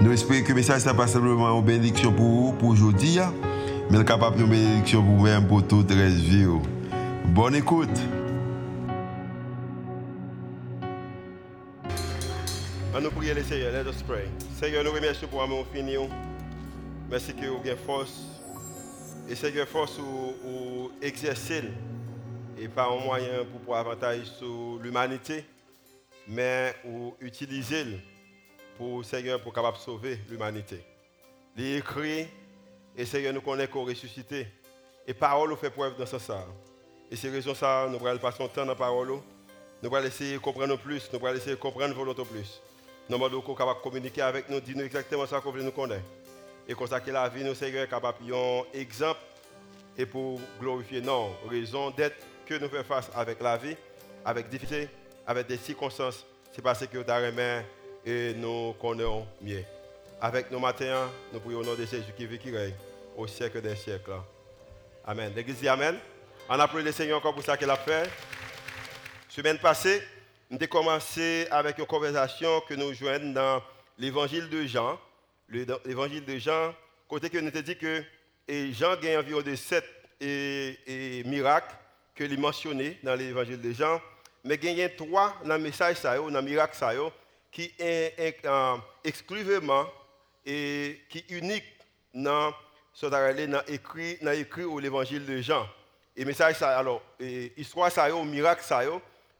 [0.00, 3.34] Nous espérons que le message n'est pas simplement une bénédiction pour vous, pour aujourd'hui, hein.
[3.90, 6.46] mais capable de bénédiction pour vous-même, pour toute la vie.
[6.46, 6.62] Oh.
[7.26, 7.88] Bonne écoute.
[13.00, 14.28] nous prions le Seigneur, let us pray.
[14.60, 15.96] Seigneur, nous remercions pour avoir fini.
[15.96, 16.08] Oh.
[17.10, 18.22] Merci que vous avez force.
[19.28, 21.64] Et Seigneur, force ou, exercer
[22.56, 25.44] et pas un moyen pour pouvoir avantage sur l'humanité,
[26.28, 27.84] mais ou utiliser
[28.78, 30.80] pour Seigneur pour capable sauver l'humanité.
[31.56, 32.28] Il écrit
[32.96, 34.46] et Seigneur nous connaît qu'on ressuscité
[35.06, 36.44] et parole fait preuve dans ce sens.
[37.10, 39.18] Et c'est raison ça nous allons passer notre temps dans la parole.
[39.82, 42.60] Nous allons essayer de comprendre plus, nous allons essayer de comprendre volonté plus.
[43.08, 46.04] Nous allons capable communiquer avec nous, dire exactement ce qu'on veut nous connaître.
[46.68, 49.20] Et consacrer la vie, nous Seigneur, capable un exemple
[49.96, 52.16] et pour glorifier non, raison d'être
[52.46, 53.76] que nous faisons face avec la vie,
[54.24, 54.88] avec difficulté,
[55.26, 56.24] avec des circonstances.
[56.52, 57.64] C'est parce que nous avons
[58.04, 59.64] et nous connaissons mieux.
[60.20, 62.74] Avec nos matins, nous prions au nom de Jésus qui vit, qui règne
[63.16, 64.12] au siècle des siècles.
[65.06, 65.32] Amen.
[65.34, 65.96] L'église dit Amen.
[66.48, 68.10] On applaudit le Seigneur encore pour ça qu'il a fait.
[69.28, 70.02] Semaine passée,
[70.50, 73.62] nous avons commencé avec une conversation que nous joignons dans
[73.98, 74.98] l'évangile de Jean.
[75.48, 76.74] L'évangile de Jean,
[77.06, 78.02] côté que nous avons dit que
[78.72, 79.84] Jean gagne environ de sept
[80.20, 81.74] et, miracles
[82.14, 84.00] que lui mentionné dans l'évangile de Jean.
[84.44, 86.76] Mais il y a trois dans le message, dans le miracle,
[87.58, 88.36] qui est
[89.02, 89.84] exclusivement
[90.46, 91.64] et qui est unique
[92.14, 92.54] dans
[92.92, 93.06] ce
[93.68, 95.66] écrit écrit l'évangile de Jean.
[96.16, 97.02] Et message ça alors
[97.56, 98.82] histoire ça au miracle ça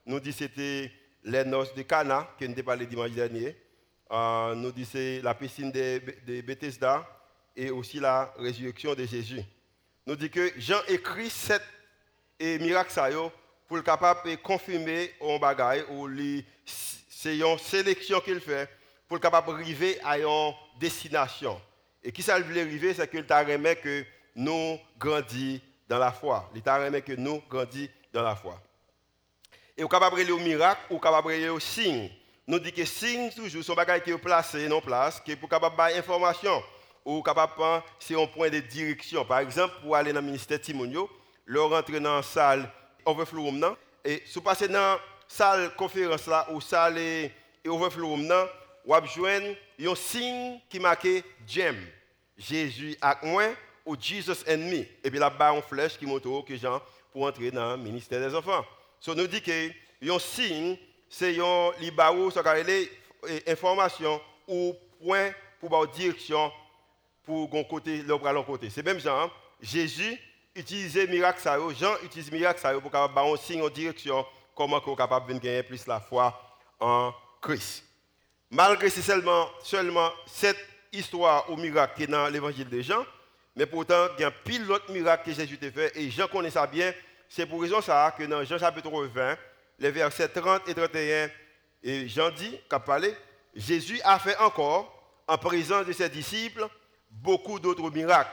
[0.04, 0.90] nous dit c'était
[1.22, 3.56] les noces de Cana qui nous parlé dimanche dernier.
[4.10, 7.06] Euh, nous dit c'est la piscine de, de Bethesda
[7.54, 9.42] et aussi la résurrection de Jésus.
[10.04, 11.62] Nous dit que Jean écrit sept
[12.58, 13.10] miracles ça
[13.68, 16.44] pour le capable de confirmer un bagage ou les
[17.20, 18.70] c'est une sélection qu'il fait
[19.08, 21.60] pour être capable d'arriver à une destination.
[22.00, 24.04] Et qui ça veut arriver, c'est qu'il t'a remis que
[24.36, 26.48] nous grandissons dans la foi.
[26.54, 28.62] Il t'a remis que nous grandissons dans la foi.
[29.76, 32.08] Et au capable de au miracle, ou capable de au signe.
[32.46, 35.48] Nous dit que signe toujours son bagage qui est placé non place, qui est pour
[35.48, 36.62] capable de information
[37.04, 39.24] ou capable c'est un point de direction.
[39.24, 41.10] Par exemple, pour aller dans le ministère Timonio,
[41.46, 42.70] leur rentrer dans la salle
[43.04, 43.50] overflow
[44.04, 44.98] et si vous passez dans
[45.28, 47.32] salle conférence là ou salle et
[47.66, 48.48] overflow là,
[48.88, 51.06] avez un signe qui marque
[51.46, 51.76] Jem.
[52.36, 53.44] Jésus avec moi
[53.84, 54.86] ou Jesus and me.
[55.02, 56.80] Et puis là-bas, une flèche qui montre que Jean
[57.12, 58.64] pour entrer dans le ministère des enfants.
[59.00, 59.70] Ça nous dit que
[60.08, 60.76] un signe,
[61.08, 62.42] c'est un libaou, ça
[63.46, 66.52] information ou point pour avoir direction
[67.24, 68.70] pour un côté, l'autre côté.
[68.70, 69.30] C'est même Jean.
[69.60, 70.18] Jésus
[70.54, 74.24] utilisait miracle ça, Jean utilise miracle ça pour avoir un signe en direction
[74.58, 77.84] comment on est capable de gagner plus la foi en Christ?
[78.50, 80.58] Malgré c'est seulement, seulement cette
[80.92, 83.04] histoire ou miracle qui est dans l'évangile de Jean,
[83.54, 86.50] mais pourtant, il y a pile d'autres miracles que Jésus a fait, et Jean connaît
[86.50, 86.92] ça bien.
[87.28, 89.38] C'est pour raison ça que dans Jean chapitre 20,
[89.78, 91.30] les versets 30 et 31,
[91.84, 93.14] et Jean dit, qu'a parlé,
[93.54, 94.92] Jésus a fait encore,
[95.28, 96.66] en présence de ses disciples,
[97.10, 98.30] beaucoup d'autres miracles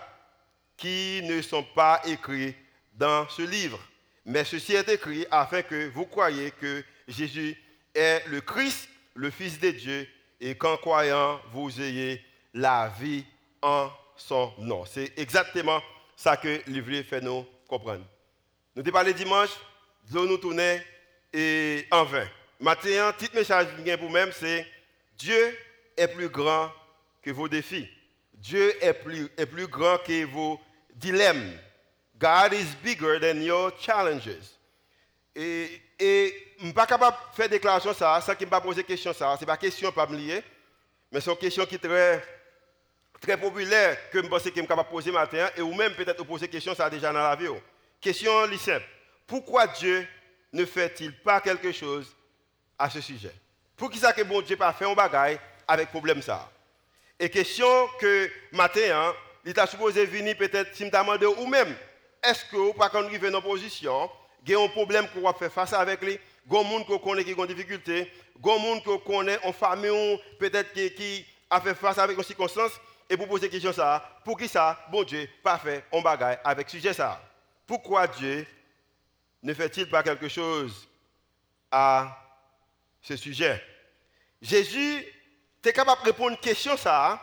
[0.76, 2.56] qui ne sont pas écrits
[2.94, 3.80] dans ce livre.
[4.26, 7.56] Mais ceci est écrit afin que vous croyiez que Jésus
[7.94, 10.08] est le Christ, le Fils de Dieu,
[10.42, 12.22] et qu'en croyant, vous ayez
[12.54, 13.24] la vie
[13.62, 14.86] en son nom.
[14.86, 15.82] C'est exactement
[16.16, 18.06] ça que le livre fait nous comprendre.
[18.76, 19.52] Nous avons parlé dimanche,
[20.12, 20.80] nous nous tournons
[21.32, 22.28] et en vain.
[22.60, 23.68] Maintenant, petit message
[24.00, 24.66] pour même, c'est
[25.18, 25.58] Dieu
[25.96, 26.72] est plus grand
[27.22, 27.88] que vos défis.
[28.34, 30.60] Dieu est plus, est plus grand que vos
[30.94, 31.58] dilemmes.
[32.26, 34.58] God is bigger than your challenges.
[35.36, 38.62] Et, et je ne suis pas capable de faire déclaration ça, ça qui me pas
[38.62, 40.42] poser question ça, c'est pas question pas me lier,
[41.12, 42.24] mais c'est une question qui est très
[43.22, 45.94] très populaire que je pense que je suis capable de poser matin et ou même
[45.94, 47.48] peut-être poser question ça déjà dans la vie.
[48.02, 48.86] Question simple.
[49.28, 50.08] Pourquoi Dieu
[50.52, 52.16] ne fait-il pas quelque chose
[52.80, 53.36] à ce sujet?
[53.78, 56.50] Pour qui ça que bon Dieu pas fait un bagaille avec problème ça?
[57.20, 59.14] Et question que matin, hein,
[59.46, 60.90] il t'a supposé venir peut-être si
[61.38, 61.76] ou même
[62.28, 63.42] est-ce que vous pas quand arriver dans
[64.52, 66.84] y a un problème qu'on va faire face avec lui, il y a des gens
[66.84, 71.62] qui connaît qui ont des difficultés, des gens qui connaît en famille peut-être qui, a
[71.62, 72.72] fait face avec une circonstance
[73.10, 76.94] et pour poser question ça, pour qui ça, bon Dieu, parfait, on bagaille avec sujet
[76.94, 77.22] ça.
[77.68, 78.46] Pourquoi Dieu
[79.44, 80.88] ne fait-il pas quelque chose
[81.72, 82.18] à
[83.02, 83.64] ce sujet?
[84.42, 85.06] Jésus
[85.60, 87.22] était capable de répondre à une question ça,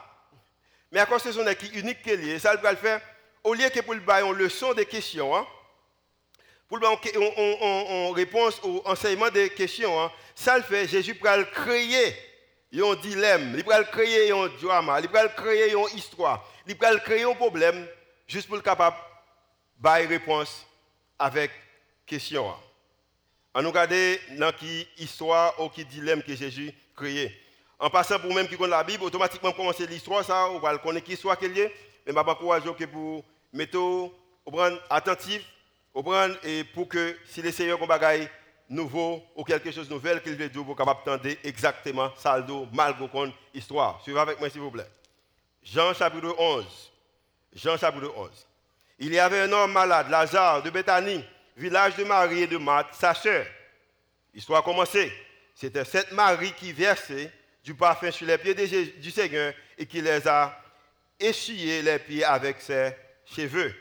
[0.91, 3.01] mais à cause de son qui unique qu'il est, ça il va le faire,
[3.45, 5.47] au lieu que pour le bailler une leçon des questions, hein,
[6.69, 11.45] pour le on, réponse au enseignement des questions, hein, ça le fait, Jésus va le
[11.45, 12.17] créer
[12.75, 17.25] un dilemme, il va créer un drama, il va créer une histoire, il va créer
[17.25, 17.87] un problème
[18.27, 18.97] juste pour être capable
[19.79, 20.67] de réponse
[21.19, 21.51] avec
[22.07, 22.55] question.
[23.55, 23.93] On nous regarde
[24.39, 27.39] dans qui histoire ou qui dilemme que Jésus créé.
[27.79, 31.05] En passant pour même qui connaît la Bible, automatiquement commencer l'histoire ça, on va connaître
[31.05, 31.75] qui histoire qu'elle est,
[32.07, 34.11] mais vais encourager que pour mettre
[34.91, 35.45] attentif,
[36.45, 38.29] et pour que si les seigneurs ont bagaille
[38.69, 43.33] nouveau ou quelque chose de nouvel qu'il veut dire, vous capable exactement saldo malgré qu'on
[43.53, 44.01] histoire.
[44.03, 44.89] Suivez avec moi s'il vous plaît.
[45.63, 46.93] Jean chapitre 11.
[47.55, 48.31] Jean chapitre 11.
[48.99, 51.25] Il y avait un homme malade, Lazare de Bethanie,
[51.57, 53.45] village de Marie et de Marthe, sa sœur.
[54.33, 55.13] L'histoire a commencé.
[55.55, 57.31] C'était cette Marie qui versait
[57.63, 60.62] du parfum sur les pieds du Seigneur et qui les a
[61.23, 63.75] essuyés les pieds avec ses cheveux.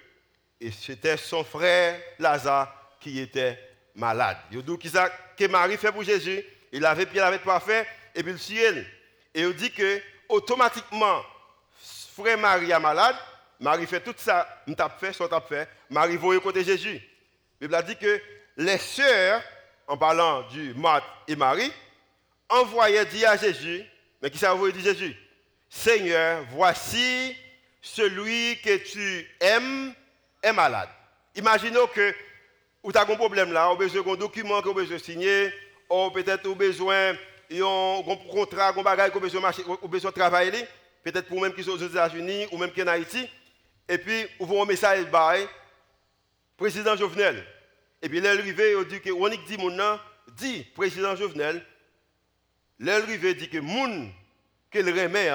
[0.60, 3.58] Et c'était son frère Lazare qui était
[3.96, 4.38] malade.
[4.52, 7.86] Il dit que Marie fait pour Jésus, il avait pied avec parfait
[8.16, 8.86] et puis le ciel.
[9.34, 11.22] Et il dit que automatiquement,
[12.16, 13.16] frère Marie est malade,
[13.60, 17.02] Marie fait tout ça, nous t'a fait, soit t'a fait, Marie voit côté Jésus.
[17.60, 18.22] La Bible a dit que
[18.58, 19.42] les sœurs,
[19.88, 21.72] en parlant du Marthe et Marie,
[22.50, 23.84] envoyaient dire à Jésus,
[24.22, 25.16] mais qui ça envoyé dire Jésus?
[25.74, 27.34] Seigneur, voici
[27.82, 29.94] celui que tu aimes
[30.44, 30.90] est malade.
[31.34, 32.14] Imaginons que
[32.84, 35.50] vous avez un problème là, vous avez besoin d'un document que vous besoin signer,
[35.90, 37.14] ou peut-être vous avez besoin
[37.50, 40.68] d'un contrat, d'un bagage que vous avez besoin de travailler,
[41.06, 43.30] peut-être pour même qui sont aux États-Unis ou même qui sont en Haïti.
[43.88, 45.48] Et puis, vous avez un message by
[46.58, 47.46] président Jovenel.
[48.02, 50.00] Et puis, l'arrivée, il dit que, on dit, mon
[50.36, 51.66] dit, président Jovenel,
[52.78, 54.12] l'arrivée dit que moun
[54.70, 55.30] qu'il remet,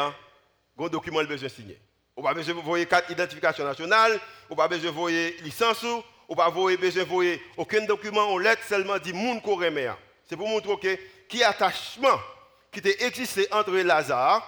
[0.79, 1.79] un document il besoin signer.
[2.17, 4.19] Ou pas besoin voir carte d'identification nationale,
[4.49, 5.11] ou pas besoin voir
[5.43, 5.85] licence,
[6.29, 9.89] ou pas besoin voir aucun document ou lettre, seulement dit moun qu'on remet.
[10.29, 12.19] C'est pour montrer que qui attachement
[12.73, 14.43] qui existé entre Lazare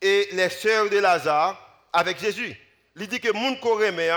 [0.00, 1.56] et les sœurs de Lazare
[1.92, 2.56] avec Jésus.
[2.96, 4.10] Il dit que moun qu'on remet,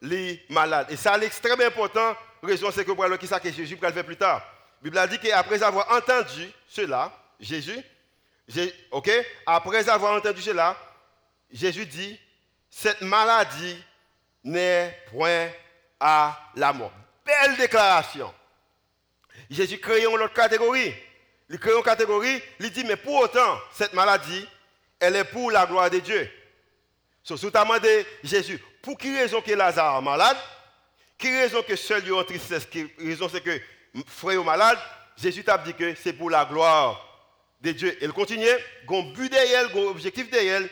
[0.00, 0.86] les malades.
[0.90, 2.14] Et ça, c'est extrêmement important.
[2.42, 4.42] Raison, c'est que pour le qui ça que Jésus va le faire plus tard.
[4.82, 7.82] La Bible a dit qu'après avoir entendu cela, Jésus,
[8.90, 9.10] ok,
[9.46, 10.76] après avoir entendu cela,
[11.50, 12.18] Jésus dit,
[12.70, 13.82] cette maladie
[14.42, 15.48] n'est point
[16.00, 16.92] à la mort.
[17.24, 18.32] Belle déclaration.
[19.50, 20.94] Jésus crée une autre catégorie.
[21.48, 24.46] Il crée une catégorie, il dit, mais pour autant, cette maladie,
[24.98, 26.30] elle est pour la gloire de Dieu.
[27.22, 30.36] So, sous demandé Jésus, pour qui raison que Lazare est malade?
[31.16, 32.66] Qui raison que seul est en tristesse?
[32.66, 33.58] Qui raison c'est que
[34.06, 34.78] frère est malade?
[35.16, 37.13] Jésus t'a dit que c'est pour la gloire
[37.64, 37.98] de Dieu.
[38.00, 40.62] Il continue, un but derrière, un objectif derrière,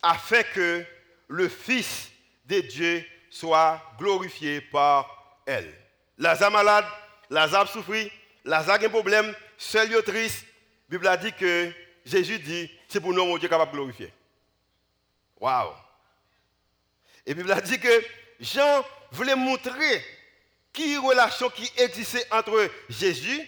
[0.00, 0.84] afin que
[1.28, 2.10] le Fils
[2.46, 5.74] de Dieu soit glorifié par elle.
[6.16, 6.86] Lazare malade,
[7.28, 8.10] Lazare souffrit,
[8.44, 10.46] Lazare a un problème, seul est triste.
[10.88, 11.72] La Bible a dit que
[12.04, 14.12] Jésus dit, c'est pour nous, mon Dieu, capable de glorifier.
[15.38, 15.72] Waouh!
[17.26, 18.04] Et la Bible a dit que
[18.40, 20.04] Jean voulait montrer
[20.72, 23.40] qui relation qui existait entre Jésus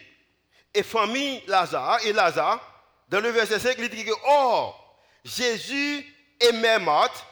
[0.74, 2.71] et famille Lazare et Lazare.
[3.12, 4.74] Dans le verset 5, il dit que, oh,
[5.22, 6.02] Jésus
[6.40, 7.26] aimait Marthe,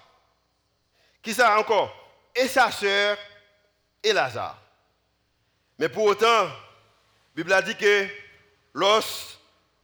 [1.23, 1.91] qui ça encore,
[2.37, 3.17] et sa sœur
[4.03, 4.61] et Lazare.
[5.79, 6.51] Mais pour autant, la
[7.35, 8.07] Bible a dit que
[8.75, 9.39] lorsque,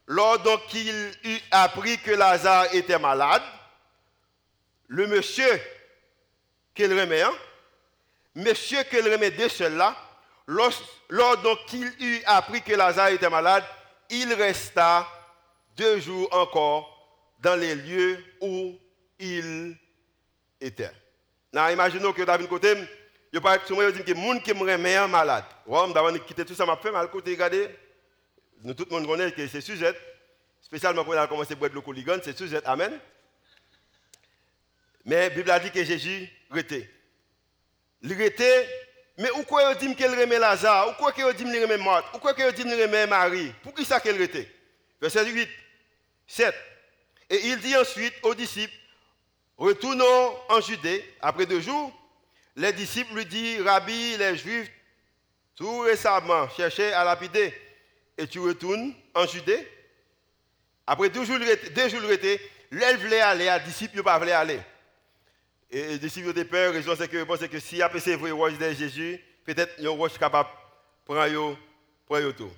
[0.05, 3.41] lors qu'il eut appris que Lazare était malade,
[4.89, 5.59] le monsieur
[6.75, 7.33] qu'il remet, hein,
[8.35, 9.95] monsieur qu'il remet de cela,
[10.45, 13.63] lors qu'il eut appris que Lazare était malade,
[14.11, 15.07] il resta
[15.77, 16.93] deux jours encore
[17.39, 18.73] dans les lieux où
[19.19, 19.77] il
[20.59, 20.91] était.
[21.53, 22.73] Now, imaginons que David côté,
[23.31, 25.45] je parle souvent, je dis que les gens qui me remet malade.
[25.65, 27.69] Ouais, d'abord quitter tout ça, m'a fait mal côté, regardez.
[28.63, 29.93] Nous tout le monde connaît que c'est sujet,
[30.61, 32.99] spécialement on a commencé à boire le coligan, c'est sujet, amen.
[35.05, 36.89] Mais la Bible a dit que Jésus était.
[38.01, 38.67] Il était,
[39.17, 42.17] mais où quoi dit qu'il remet Lazare, où quoi il dit qu'il remet Marthe, où
[42.17, 44.51] quoi il dit qu'il remet Marie, pour qui ça qu'il était
[44.99, 45.47] Verset 8,
[46.27, 46.53] 7.
[47.29, 48.73] Et il dit ensuite aux disciples,
[49.57, 51.93] retournons en Judée, après deux jours,
[52.55, 54.71] les disciples lui disent, Rabbi, les Juifs,
[55.55, 57.53] tout récemment, cherchaient à lapider,
[58.17, 59.67] et tu retournes en Judée?
[60.85, 62.01] Après deux jours, deux jours,
[62.71, 64.59] l'elle voulait aller, les disciples ne pas aller.
[65.69, 68.73] Et les disciples de peur, raison c'est que pensent que si après c'est vrai de
[68.73, 71.55] Jésus, peut-être ils sont capable de
[72.07, 72.51] prendre tout.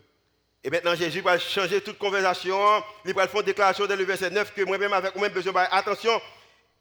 [0.63, 4.29] Et maintenant Jésus va changer toute conversation, il va faire une déclaration dans le verset
[4.29, 6.21] 9 que moi-même avec moi-même besoin de attention.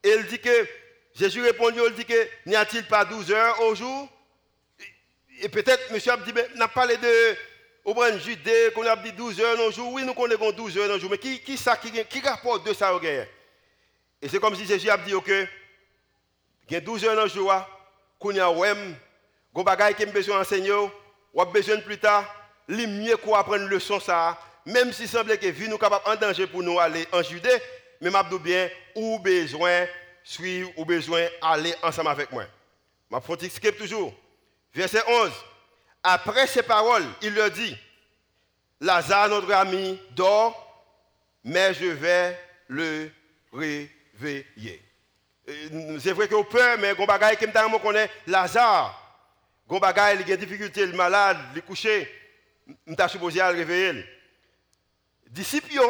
[0.03, 0.67] Et il dit que
[1.15, 4.09] Jésus répond, il dit que n'y a-t-il pas 12 heures au jour?
[5.41, 7.37] Et peut-être monsieur a dit, mais n'a parlé de
[7.85, 9.93] au brand Judée, qu'on a dit 12 heures dans jour.
[9.93, 12.95] Oui, nous connaissons 12 heures dans jour, mais qui, ça, qui, qui rapporte de ça
[12.95, 15.31] au Et c'est comme si Jésus a dit, ok,
[16.69, 17.51] il y a 12 heures dans jour,
[18.19, 18.95] qu'on y a ouem,
[19.55, 20.73] qu'on qui a besoin d'enseigner,
[21.33, 22.27] ou a besoin plus tard,
[22.69, 26.17] il mieux qu'on apprendre une leçon ça, même si semble que vie nous capable en
[26.17, 27.57] danger pour nous aller en Judée,
[28.01, 29.87] mais m'a bien ou besoin
[30.23, 32.45] suivre ou besoin aller ensemble avec moi.
[33.11, 34.13] Ma skip toujours.
[34.75, 35.31] Verset 11.
[36.03, 37.77] Après ces paroles, il leur dit,
[38.81, 40.65] Lazare, notre ami, dort,
[41.43, 43.11] mais je vais le
[43.53, 44.83] réveiller.
[45.49, 49.09] Euh, c'est vrai qu'on peur, mais on bagaille comme on connaît Lazare.
[49.71, 52.09] On il a des difficultés, le malade, le couché.
[52.97, 54.05] T'a supposé le réveiller.
[55.29, 55.81] Disciples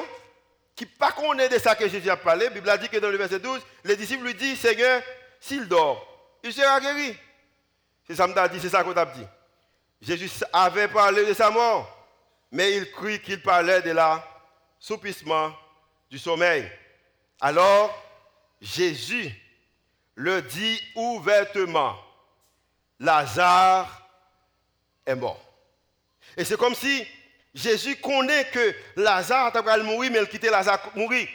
[0.75, 3.11] qui pas connaît de ça que Jésus a parlé, la Bible a dit que dans
[3.11, 5.03] le verset 12, les disciples lui disent, Seigneur,
[5.41, 6.07] s'il dort,
[6.43, 7.17] il sera guéri.
[8.07, 9.27] C'est ça que dit, c'est ça qu'on t'a dit.
[10.01, 12.07] Jésus avait parlé de sa mort,
[12.53, 15.53] mais il crut qu'il parlait de l'assoupissement
[16.09, 16.71] du sommeil.
[17.41, 17.93] Alors,
[18.61, 19.33] Jésus
[20.15, 21.97] le dit ouvertement,
[23.01, 24.09] Lazare
[25.05, 25.48] est mort.
[26.39, 27.05] Et c'est comme si
[27.53, 31.27] Jésus connaît que Lazare a mourir, mais il quitte Lazare mourir.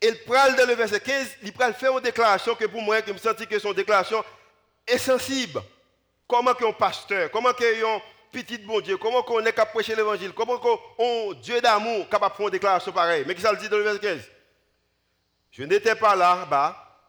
[0.00, 2.98] Et il prend dans le verset 15, il prend faire une déclaration que pour moi,
[3.06, 4.24] je me sens que son déclaration
[4.84, 5.62] est sensible.
[6.26, 8.00] Comment qu'un pasteur, comment qu'un
[8.32, 12.32] petit bon Dieu, comment qu'on est capable de prêcher l'évangile, comment qu'un Dieu d'amour capable
[12.32, 13.22] de faire une déclaration pareille.
[13.24, 14.22] Mais qui ça le dit dans le verset 15
[15.52, 17.00] Je n'étais pas là-bas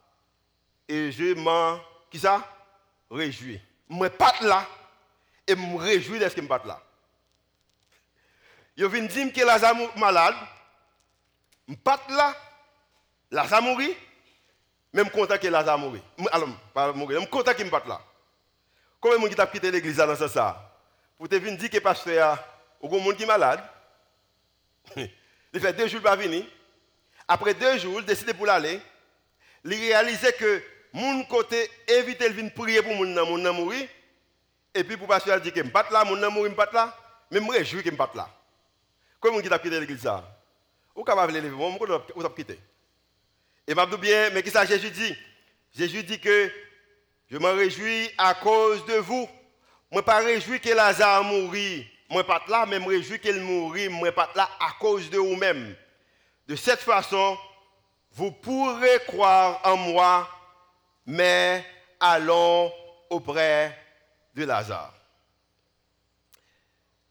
[0.88, 1.80] et je m'en,
[2.12, 2.48] qui ça?
[3.10, 3.60] Réjouis.
[3.90, 4.68] Je ne pas là
[5.48, 6.80] et je me réjouis de ce que je pas là.
[8.76, 10.36] Je viens dire que Lazare malade,
[11.68, 12.36] je pas là,
[13.30, 13.96] Lazare mourit,
[14.92, 16.02] même content que Lazare mourit.
[16.32, 18.02] Alors, pas mourir, je suis content qu'il ne pas là.
[19.04, 20.02] De gens l'église
[21.18, 23.62] Pour te dire que pasteur, il y a un monde qui est malade.
[24.96, 26.46] il fait deux jours pas venir.
[27.28, 28.80] Après deux jours, il décide pour l'aller.
[29.66, 30.64] Il réalise que
[30.94, 33.88] mon côté éviter de venir prier pour mon monde mourir.
[34.74, 36.98] Et puis pour pasteur dire que je ne pas là, mon mourir, je pas là.
[37.30, 38.30] Mais je me réjouis que je ne pas là.
[39.24, 40.24] Gens qui quitté l'église ça
[40.96, 42.60] Ou capable de lever, vous avez quitté.
[43.68, 45.16] Et je bien, mais qu'est-ce que Jésus dit?
[45.76, 46.52] Jésus dit que
[47.30, 49.28] je me réjouis à cause de vous.
[49.92, 51.88] Ne pas réjoui que Lazare mourit.
[52.10, 53.90] Ne pas là, mais me réjouis qu'il mourit.
[53.90, 55.76] Ne pas là à cause de vous-même.
[56.48, 57.38] De cette façon,
[58.12, 60.30] vous pourrez croire en moi,
[61.06, 61.66] mais
[62.00, 62.72] allons
[63.10, 63.78] auprès
[64.36, 64.94] de Lazare.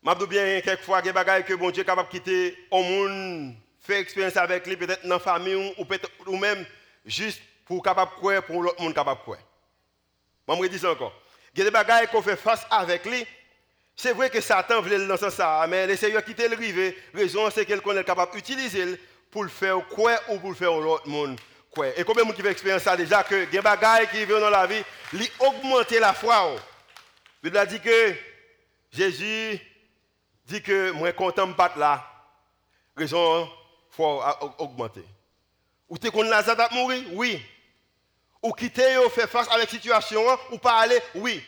[0.04, 3.98] Dis bien, quelquefois, des choses que bon Dieu est capable de quitter au monde, faire
[3.98, 6.66] expérience avec lui, peut-être dans la famille ou peut-être ou même
[7.06, 9.38] juste pour capable croire, pour l'autre monde capable croire.
[10.48, 11.12] Je me dis encore.
[11.54, 13.24] Il y a des choses qu'on fait face avec lui.
[13.94, 16.96] C'est vrai que Satan voulait le lancer ça, mais le Seigneur quitté le rivet.
[17.14, 18.98] Raison, c'est qu'il est capable d'utiliser
[19.30, 21.38] pour le faire quoi ou pour le faire l'autre monde.
[21.70, 21.88] Quoi.
[21.96, 24.50] Et combien de gens qui fait expérience ça déjà que des choses qui viennent dans
[24.50, 24.82] la vie,
[25.12, 26.56] lui augmenter la foi.
[27.42, 28.14] La Bible dit que
[28.92, 29.60] Jésus
[30.52, 32.04] dit que moi content de battre là.
[32.96, 33.50] Raison,
[33.90, 34.22] faut
[34.58, 35.04] augmenter.
[35.88, 37.04] Ou tu es contre Lazare mourir?
[37.12, 37.42] Oui
[38.42, 41.42] ou quitter ou faire face la situation, ou pas aller, oui.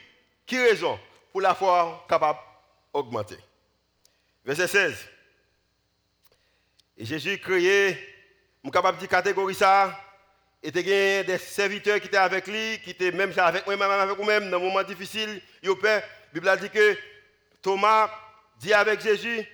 [0.47, 0.99] Qui raison?
[1.33, 2.39] Pour la foi capable
[2.95, 3.39] d'augmenter.
[4.45, 5.09] Verset 16.
[6.97, 7.99] Et Jésus créé,
[8.63, 9.99] je capable de catégorie ça,
[10.63, 13.77] et il y a des serviteurs qui étaient avec lui, qui étaient même avec moi,
[13.77, 15.43] même avec vous-même, dans un moment difficile.
[15.63, 16.97] La Bible a dit que
[17.61, 18.09] Thomas
[18.65, 19.47] dit avec Jésus,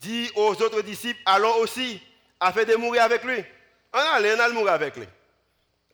[0.00, 2.00] dit aux autres disciples, allons aussi,
[2.40, 3.44] afin de mourir avec lui.
[3.92, 5.06] On allait, on allait mourir avec lui.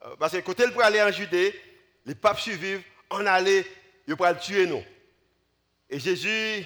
[0.05, 1.61] Euh, parce que quand il pour aller en Judée,
[2.07, 2.81] les papes suivent,
[3.11, 3.67] on allait,
[4.07, 4.85] il pour le tuer nous.
[5.91, 6.65] Et Jésus,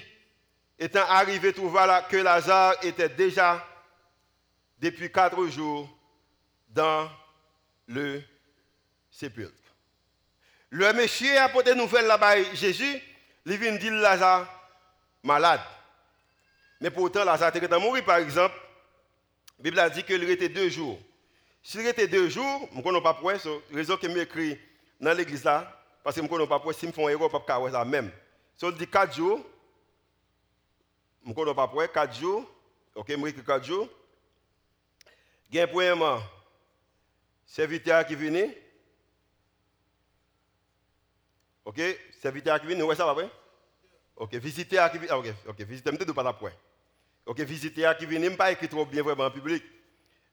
[0.77, 3.65] étant arrivé, trouva que Lazare était déjà
[4.79, 5.89] depuis quatre jours
[6.69, 7.09] dans
[7.87, 8.21] le
[9.09, 9.51] sépulcre.
[10.69, 13.01] Le monsieur a apporté une nouvelle là-bas, Jésus,
[13.45, 14.62] il vient dire Lazare
[15.23, 15.61] malade.
[16.79, 18.55] Mais pourtant, Lazare était mort, par exemple.
[19.57, 20.99] La Bible a dit qu'il était deux jours.
[21.61, 24.59] S'il était deux jours, je ne connais pas pourquoi, c'est la raison que m'écrit
[24.99, 27.29] dans l'église là, parce que je ne connais pas pourquoi, si je fais un erreur,
[27.31, 28.11] je ne ça même.
[28.57, 29.39] Si on dit quatre jours,
[31.23, 32.45] je ne connais pas pourquoi, quatre jours,
[32.93, 33.87] ok, je écrit quatre jours.
[35.49, 36.19] Bien, premièrement,
[37.53, 38.49] Serviteur qui vient.
[41.65, 41.79] Ok,
[42.19, 43.29] serviteur qui vient, ouais, ça va, ouais?
[44.15, 45.09] Ok, visiteur qui vient.
[45.11, 46.51] Ah, ok, ok, visiteur, je ne pas point.
[47.25, 49.63] Ok, visiteur qui vient, pas écrit trop bien vraiment en public.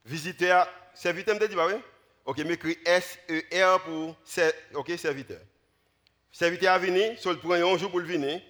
[0.04, 1.74] Visiteur, serviteur, ne dis pas, oui?
[2.24, 4.16] Ok, m'écrit S-E-R pour
[4.74, 5.40] ok, serviteur.
[6.30, 8.40] Serviteur a venu, sur le premier jour pour le venir.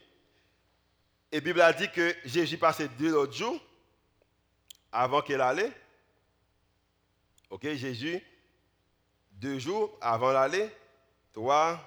[1.33, 3.59] Et Bible a dit que Jésus passait deux autres jours
[4.91, 5.73] avant qu'il allait.
[7.49, 8.21] Ok, Jésus,
[9.33, 10.69] deux jours avant l'aller,
[11.33, 11.81] trois,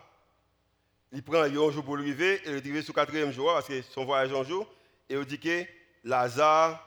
[1.13, 3.81] il prend un jour pour arriver et il arrive sur le quatrième jour parce que
[3.83, 4.67] son voyage un jour.
[5.07, 5.63] Et il dit que
[6.03, 6.83] Lazare,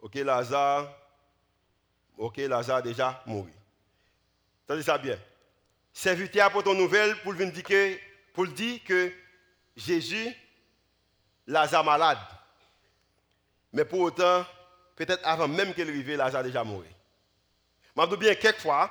[0.00, 0.92] ok, Lazare,
[2.18, 3.46] ok, Lazare déjà mort.
[4.64, 5.16] Entendez ça bien.
[5.92, 9.12] Serviteur pour ton nouvelle pour dire que, dire que
[9.76, 10.34] Jésus,
[11.46, 12.18] Lazare malade.
[13.72, 14.44] Mais pour autant,
[14.96, 16.64] peut-être avant même qu'il arrive, Lazare déjà.
[16.64, 18.90] Je dis bien quelquefois,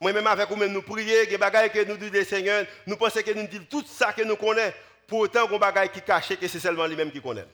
[0.00, 3.46] moi-même avec vous-même, nous prions, des bagailles que nous disons, Seigneur, nous pensons que nous
[3.46, 4.74] disons tout ça que nous connaissons,
[5.06, 7.46] pour autant qu'on bagaille qui cache que c'est seulement lui-même qui connaît.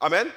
[0.00, 0.28] Amen.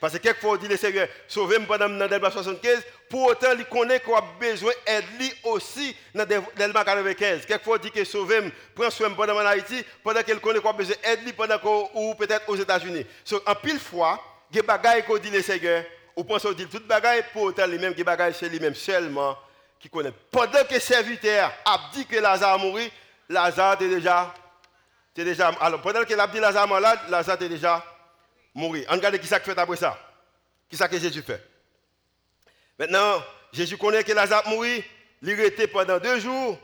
[0.00, 3.98] Parce que quelquefois, on dit le Seigneur, sauvez-moi pendant le 75, pour autant, il connaît
[3.98, 7.46] qu'on a besoin d'aide lui aussi dans le 95.
[7.46, 10.74] Quelquefois, on dit que sauvez-moi, prends soin pendant en Haïti, pendant qu'il connaît qu'on a
[10.74, 13.04] besoin d'aide lui, pendant qu'on, ou peut-être aux États-Unis.
[13.24, 15.84] So, en pile fois, des bagailles qu'on dit le Seigneur,
[16.14, 19.36] on pense qu'on dit toutes bagailles, pour autant, les mêmes bagailles, c'est lui-même seulement
[19.78, 20.12] qui connaît.
[20.30, 22.82] Pendant que serviteur a dit que Lazare a mouru,
[23.28, 24.34] Lazare était déjà,
[25.14, 25.48] déjà.
[25.60, 27.84] Alors, pendant que dit Lazare malade, Lazare était déjà
[28.54, 28.86] mourir.
[28.90, 29.98] On regarde qui ça fait après ça.
[30.68, 31.42] Qui ça que Jésus fait.
[32.78, 34.84] Maintenant, Jésus connaît que Lazare mourit.
[35.22, 36.56] Il était pendant deux jours,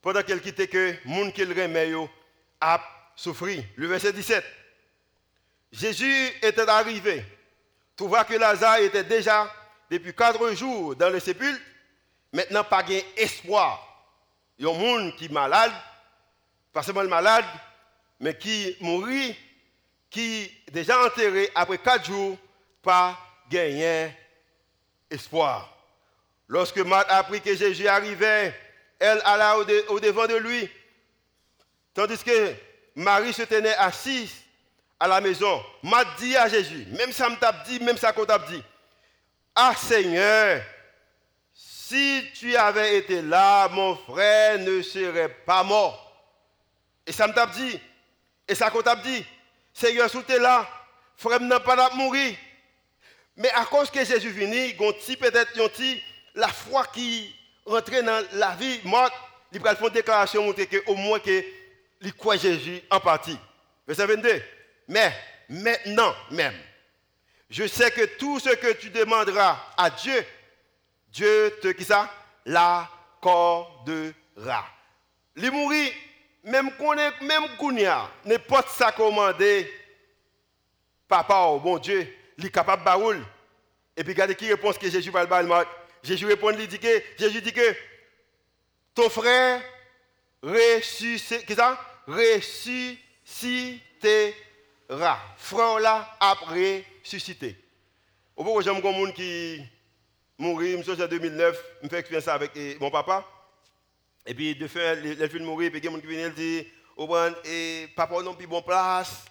[0.00, 1.92] pendant qu'il quittait que monde qu'il remet
[2.60, 2.80] a
[3.14, 3.62] souffert.
[3.76, 4.42] Le verset 17.
[5.72, 7.24] Jésus était arrivé,
[7.96, 9.52] trouva que Lazare était déjà
[9.90, 11.60] depuis quatre jours dans le sépulcre.
[12.32, 13.86] Maintenant, pas d'espoir.
[14.58, 15.72] Il y a un monde qui est malade,
[16.72, 17.44] pas seulement malade,
[18.20, 19.36] mais qui mourit
[20.10, 22.36] qui déjà enterré après quatre jours,
[22.82, 23.16] pas
[23.48, 24.12] gagné
[25.08, 25.76] espoir.
[26.48, 28.52] Lorsque Marthe a appris que Jésus arrivait,
[28.98, 30.68] elle alla au, devant de lui,
[31.94, 32.54] tandis que
[32.96, 34.34] Marie se tenait assise
[34.98, 35.64] à la maison.
[35.82, 38.62] Marthe dit à Jésus, même ça m'a dit, même ça qu'on t'a dit,
[39.54, 40.60] Ah Seigneur,
[41.90, 46.06] si tu avais été là, mon frère ne serait pas mort.
[47.04, 47.80] Et ça m'a dit,
[48.46, 49.26] et ça qu'on t'a dit,
[49.74, 50.68] Seigneur, si tu es là,
[51.16, 52.36] frère n'a pas mourir.
[53.36, 54.76] Mais à cause que Jésus venu, il
[55.16, 55.50] peut-être
[56.36, 57.34] la foi qui
[57.66, 59.14] rentrait dans la vie morte,
[59.52, 61.44] il va faire une déclaration montrer que au moins que
[62.02, 63.38] il croit Jésus en partie.
[63.86, 64.42] Verset 22.
[64.86, 65.12] Mais
[65.48, 66.54] maintenant même,
[67.48, 70.24] je sais que tout ce que tu demanderas à Dieu,
[71.12, 72.10] Dieu te qui ça?
[72.46, 74.14] L'accordera.
[75.36, 75.92] Il mourir
[76.44, 77.72] même qu'on est, même qu'on
[78.24, 79.70] n'importe ça commander,
[81.06, 82.06] papa, oh bon Dieu,
[82.38, 83.24] il est capable de baoul.
[83.96, 85.66] Et puis regardez qui répond que Jésus va le
[86.02, 87.76] Jésus répond, il dit que, Jésus dit que
[88.94, 89.60] ton frère
[90.42, 91.78] ressuscitera.
[92.06, 93.80] ressuscitera.
[95.36, 97.56] Frère là a ressuscité.
[98.34, 99.62] Au bout j'aime un monde qui
[100.40, 103.24] mourit, je suis en 2009, je fais expérience avec eh, mon papa.
[104.26, 106.64] Et puis, de faire, les films mourir, puis il y gens qui viennent dire,
[107.44, 109.24] et papa n'a plus bon place,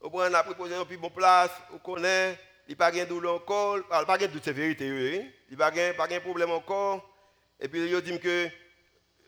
[0.00, 3.04] au point a préposé n'a plus bon place, on connaît, il n'y a pas de
[3.04, 7.10] douleur encore, il n'y a pas de il n'y a pas de problème encore.
[7.58, 8.48] Et puis, il dit que,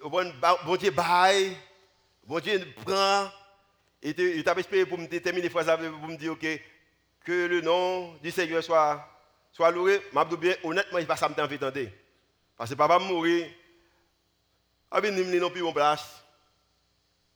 [0.04, 1.56] bon Dieu, bye,
[2.24, 3.28] bon Dieu, prend,
[4.02, 6.58] et il t'a espéré pour me terminer pour me dire que,
[7.24, 9.12] que le nom du Seigneur soit,
[9.52, 10.00] soit loué.
[10.12, 11.92] Je bien, honnêtement, il va ça me tenter.
[12.56, 13.48] Parce que papa mourir,
[14.90, 16.22] pas venir non plus en place.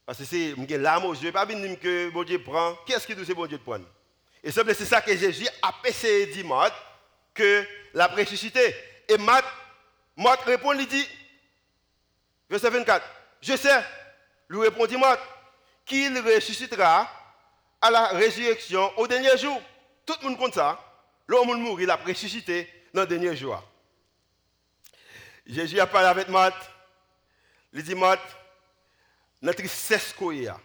[0.05, 1.33] Parce que c'est une larme aux yeux.
[1.33, 2.75] Pas venir que bon Dieu prend.
[2.87, 3.81] Qu'est-ce dit que bon Dieu prend
[4.43, 5.73] Et c'est ça que Jésus a
[6.27, 6.73] de dire
[7.35, 8.75] que la ressuscité.
[9.09, 9.45] Et Matt,
[10.17, 11.09] Matt répond, il dit,
[12.49, 13.05] verset 24,
[13.41, 13.85] je sais,
[14.49, 14.97] lui répondit
[15.85, 17.09] qu'il ressuscitera
[17.81, 19.61] à la résurrection au dernier jour.
[20.05, 20.79] Tout le monde compte ça.
[21.29, 23.63] L'homme mourit, il a ressuscité dans le dernier jour.
[25.47, 26.55] Jésus a parlé avec Matt.
[27.73, 28.17] Il dit, dans
[29.43, 30.59] la tristesse qu'on y a,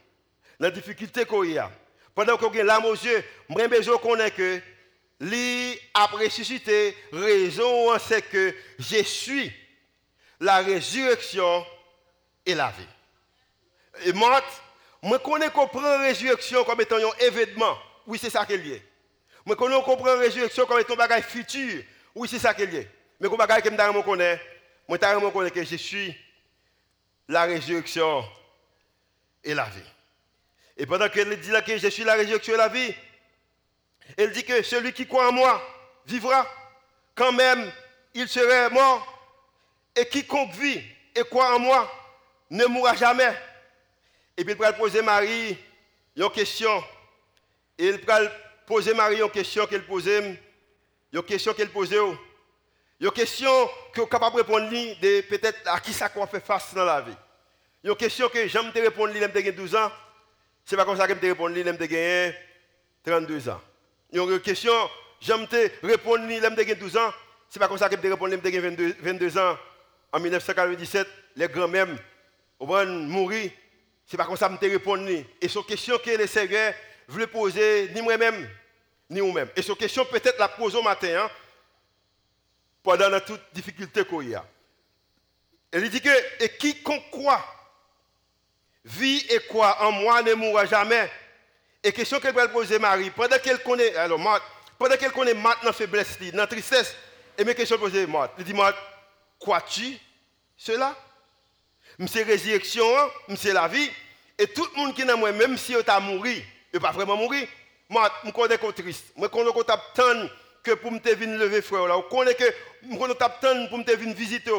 [0.59, 1.71] la difficulté qu'on y a,
[2.15, 3.67] pendant qu'on a l'âme aux yeux, moi,
[4.01, 4.61] qu'on ait que,
[5.19, 9.51] lui a ressuscité, raison, c'est que je suis
[10.39, 11.65] la résurrection
[12.45, 14.05] et la vie.
[14.05, 14.41] Et moi,
[15.03, 17.77] je connais qu'on prend la résurrection comme étant un événement.
[18.07, 18.90] Oui, c'est ça qu'elle est.
[19.47, 21.83] Je connais qu'on prend la résurrection comme étant un bagage futur.
[22.15, 22.89] Oui, c'est ça qu'elle est.
[23.19, 24.41] Mais qu'on bagage que je connais,
[24.87, 26.15] moi, je reconnais que je suis
[27.27, 28.23] la résurrection
[29.43, 29.81] et la vie.
[30.77, 32.93] Et pendant qu'elle dit que je suis la résurrection et la vie,
[34.17, 35.61] elle dit que celui qui croit en moi
[36.05, 36.45] vivra
[37.15, 37.71] quand même
[38.13, 39.07] il serait mort.
[39.95, 40.81] Et quiconque vit
[41.15, 41.91] et croit en moi
[42.49, 43.33] ne mourra jamais.
[44.37, 45.57] Et puis il va poser Marie
[46.15, 46.83] une question.
[47.77, 48.21] Et il va
[48.71, 50.39] poser Marie une question qu'elle posait.
[51.11, 51.97] Une question qu'elle posait.
[53.01, 53.51] Une question
[53.91, 57.17] que capable de répondre de peut-être à qui ça qu'on fait face dans la vie.
[57.83, 59.91] Une question que j'aime te répondre j'ai 12 ans.
[60.63, 61.53] Ce n'est pas comme ça que je quand
[61.89, 62.33] j'ai
[63.03, 63.61] 32 ans.
[64.13, 67.11] Une question, j'aime te répondre j'ai 12 ans.
[67.49, 69.57] Ce n'est pas comme ça que je quand j'ai 22, 22 ans.
[70.13, 71.87] En 1997, les grands-mères
[72.57, 73.51] vont mourir.
[74.05, 75.09] Ce n'est pas comme ça que je te répondre.
[75.41, 76.73] Et sur question que les Seigneur
[77.09, 78.47] veulent poser, ni moi-même,
[79.11, 79.49] ni vous-même.
[79.55, 81.29] Et sur question peut-être la pose au matin, hein,
[82.81, 84.45] pendant toute difficulté qu'il y a.
[85.71, 87.45] Elle dit que, et quiconque croit,
[88.83, 91.11] vit et croit en moi ne mourra jamais.
[91.83, 94.19] Et question qu'elle va poser Marie, pendant qu'elle connaît, alors,
[94.77, 96.95] pendant qu'elle connaît maintenant faiblesse, dans tristesse,
[97.37, 98.75] et mes questions posées, Marthe, elle dit, Marthe,
[99.39, 99.97] crois-tu
[100.57, 100.95] cela?
[102.07, 102.85] C'est résurrection,
[103.35, 103.89] c'est la vie.
[104.37, 106.33] Et tout le monde qui est dans moi, même si tu as mouru,
[106.73, 107.47] il pas vraiment mourir.
[107.91, 109.07] Moi, je connais que triste.
[109.21, 110.29] Je connais que
[110.63, 112.45] que pour me venir lever frère là, on connaît que
[112.89, 114.49] on t'attend pour me venir visiter.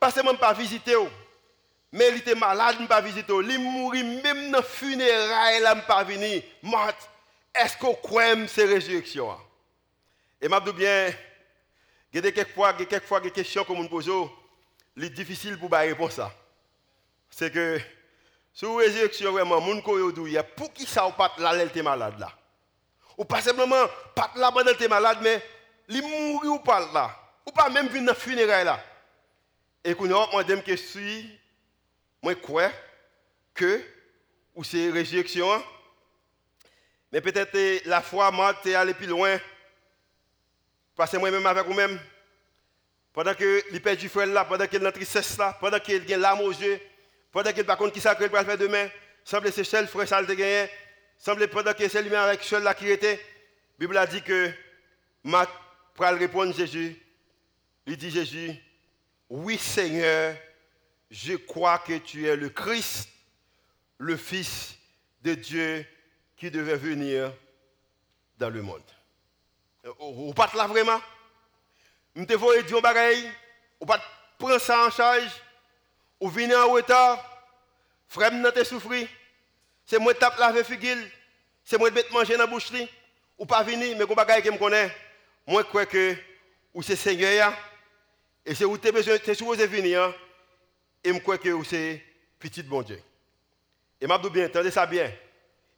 [0.00, 0.96] Pas seulement pas visiter,
[1.92, 3.32] mais il était malade, il pas visiter.
[3.32, 6.42] Il mourit même dans le funérailles, il ne pas venir.
[7.54, 9.32] Est-ce qu'on croit que c'est résurrection
[10.40, 11.14] Et m'a dit bien,
[12.12, 14.10] il y a quelquefois, des questions que on pose,
[14.98, 16.32] c'est difficile pour répondre ça.
[17.30, 17.78] C'est que
[18.52, 22.32] sur résurrection vraiment, ko y a pour qui ça ou pas là, elle malade là?
[23.18, 25.42] Ou pas simplement, pas là pendant tu es malade, mais
[25.88, 27.18] il mourir ou pas là.
[27.46, 28.82] Ou pas même venir dans le funérailles là.
[29.84, 31.38] Et qu'on a demandé que suis,
[32.22, 32.70] moi crois
[33.54, 33.82] que,
[34.54, 35.62] ou c'est résurrection, hein.
[37.10, 39.38] mais peut-être la foi, moi, tu es allé plus loin.
[40.94, 41.98] Parce que moi-même avec vous-même,
[43.12, 46.12] pendant que il perd du frère là, pendant qu'il est dans tristesse là, pendant qu'il
[46.12, 46.80] a l'âme aux yeux,
[47.30, 48.88] pendant qu'il ne pas qui ça qu'il va faire demain,
[49.24, 50.68] semble que c'est seul frère ça le gagné,
[51.22, 54.50] semble pendant que c'est lui avec seul là qui était, la Bible a dit que
[55.22, 55.50] Marc
[55.94, 57.00] pour répondre Jésus,
[57.86, 58.52] il dit Jésus,
[59.30, 60.34] oui Seigneur,
[61.08, 63.08] je crois que tu es le Christ,
[63.98, 64.74] le Fils
[65.22, 65.86] de Dieu
[66.36, 67.32] qui devait venir
[68.36, 68.82] dans le monde.
[70.00, 71.00] Vous pas là vraiment?
[72.16, 73.30] Vous te dire bagaille,
[73.78, 74.02] vous pas
[74.38, 75.30] prendre ça en charge,
[76.20, 77.24] vous venez en retard,
[78.08, 79.06] frère te souffrir.
[79.86, 80.96] C'est moi qui tape la figure.
[81.64, 82.88] C'est moi qui manger dans la boucherie.
[83.38, 84.94] Ou pas venir, mais qu'on bagaille qui me connaît.
[85.46, 86.16] Moi, je crois que
[86.82, 87.52] c'est Seigneur.
[88.44, 90.14] Et c'est où tu es supposé venir.
[91.04, 92.02] Et je crois que c'est
[92.38, 93.02] petit bon Dieu.
[94.00, 95.12] Et je bien, entendez ça bien.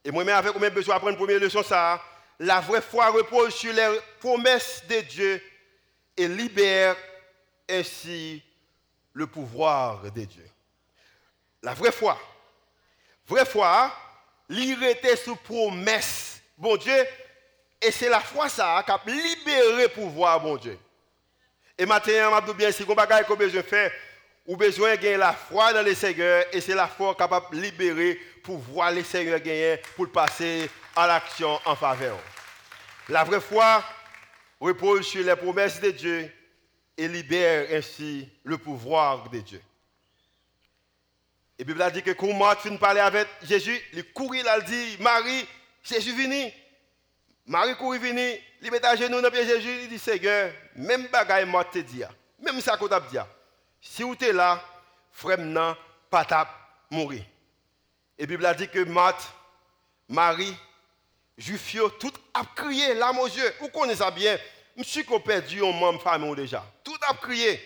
[0.04, 2.02] Et moi-même, avec moi, besoin d'apprendre une première leçon, ça.
[2.38, 5.42] La vraie foi repose sur les promesses de Dieu
[6.16, 6.96] et libère
[7.68, 8.42] ainsi
[9.12, 10.46] le pouvoir de Dieu.
[11.62, 12.18] La vraie foi.
[13.26, 13.90] Vraie foi,
[14.48, 17.06] l'irrité sous promesse, bon Dieu,
[17.80, 20.78] et c'est la foi ça qui a libéré le pouvoir, bon Dieu.
[21.76, 23.90] Et maintenant, je bien, si vous avez besoin de faire,
[24.46, 27.62] ou besoin de gagner la foi dans le Seigneur, et c'est la foi capable de
[27.62, 32.18] libérer pour voir le Seigneur gagner, pour passer à l'action en faveur.
[33.08, 33.82] La vraie foi
[34.60, 36.30] repose sur les promesses de Dieu
[36.96, 39.60] et libère ainsi le pouvoir de Dieu.
[41.58, 44.64] Et Bible a dit que quand Marthe finit parler avec Jésus, il courit là, il
[44.64, 45.46] dit, Marie,
[45.82, 46.52] Jésus venu.
[47.46, 51.46] Marie courit venu, il met à genoux dans pied Jésus, il dit, Seigneur, même bagaille
[51.46, 52.02] Marthe te dit,
[52.40, 53.18] même ça qu'on t'a dit,
[53.80, 54.62] si vous êtes là,
[55.12, 55.76] frère, non,
[56.10, 56.26] pas
[56.90, 57.22] mourir.
[58.18, 59.32] Et Bible a dit que Marthe,
[60.08, 60.54] Marie,
[61.36, 63.52] Juifs, tout a crié, l'âme aux yeux.
[63.60, 64.38] Vous connaissez ça bien.
[64.76, 66.64] Monsieur qu'on perdu un membre famille déjà.
[66.82, 67.60] Tout a crié,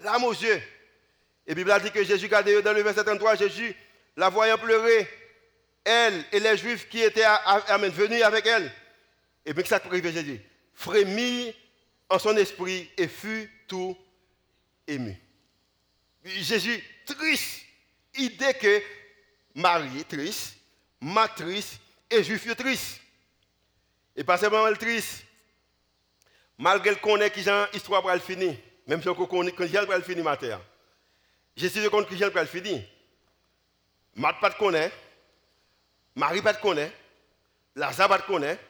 [0.00, 0.62] l'âme aux yeux.
[1.46, 3.74] Et Bible a dit que Jésus, dans le verset 33, Jésus,
[4.16, 5.08] la voyant pleurer,
[5.84, 7.24] elle et les Juifs qui étaient
[7.90, 8.72] venus avec elle.
[9.44, 10.40] Et bien, ça arrive, Jésus,
[10.72, 11.54] frémit
[12.08, 13.96] en son esprit et fut tout
[14.86, 15.16] ému.
[16.24, 17.62] Jésus, triste,
[18.14, 18.82] idée que
[19.54, 20.56] Marie triste,
[21.00, 21.78] ma triste
[22.10, 23.00] et Juif triste.
[24.16, 25.24] Et pas seulement elle triste,
[26.56, 30.36] malgré qu'on connaît qui l'histoire va finir, même si on connaît que va finir ma
[30.36, 30.60] terre.
[31.56, 32.82] Je suis compte que va finir.
[34.16, 34.96] Marthe pas de connaître,
[36.14, 36.94] Marie pas de connaître,
[37.74, 38.62] Lazare pas de connaître,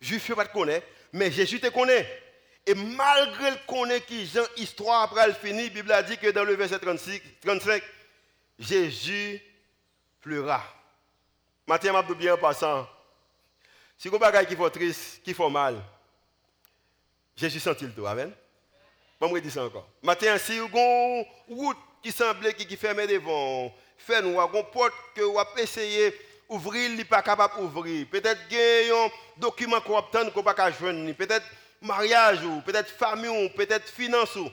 [0.00, 2.06] Juif pas de connaître, mais Jésus te connaît.
[2.66, 6.30] Et malgré le connaît qui Jean histoire après elle finit, la Bible a dit que
[6.30, 7.82] dans le verset 36, 35,
[8.58, 9.40] Jésus
[10.20, 10.62] pleura.
[11.66, 12.88] Maintenant, m'a bien en passant.
[13.96, 15.82] Si vous avez qui font triste, qui font mal,
[17.36, 18.06] Jésus sentit le tout.
[18.06, 18.32] Amen.
[19.20, 19.88] Bon, je dis ça encore.
[20.02, 25.20] Maintenant, si vous avez route qui semblait qui, ferme devant, fait noir, une porte que
[25.20, 26.14] vous avez essayé
[26.48, 28.06] d'ouvrir, il n'est pas capable d'ouvrir.
[28.10, 31.12] Peut-être qu'il y a un document qu'on obtient qu'on pas joindre.
[31.12, 31.44] Peut-être
[31.82, 34.48] mariage, ou peut-être famille, ou peut-être finance, ou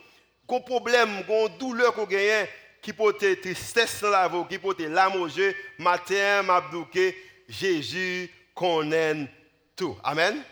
[0.46, 2.46] qu'on problème, qu'on douleur qu'on gagne,
[2.82, 7.16] qui peut être tristesse dans la vie, qui peut être l'âme au jeu, matin, m'abdouké,
[7.48, 9.28] Jésus connaît
[9.78, 9.98] tout.
[10.04, 10.44] Amen.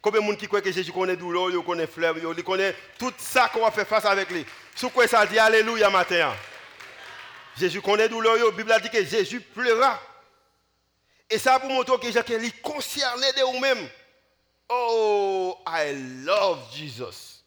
[0.00, 3.12] Combien de monde qui croit que Jésus connaît douleur, il connaît fleuve, il connaît tout
[3.18, 4.46] ça qu'on va faire face avec lui?
[4.76, 5.38] Sous quoi ça dit?
[5.38, 6.32] Alléluia matin.
[7.58, 10.00] Jésus connaît douleur, la Bible a dit que Jésus pleura.
[11.28, 13.88] Et ça pour montrer que Jésus est concerné de vous-même.
[14.68, 15.92] Oh, I
[16.24, 17.42] love Jesus.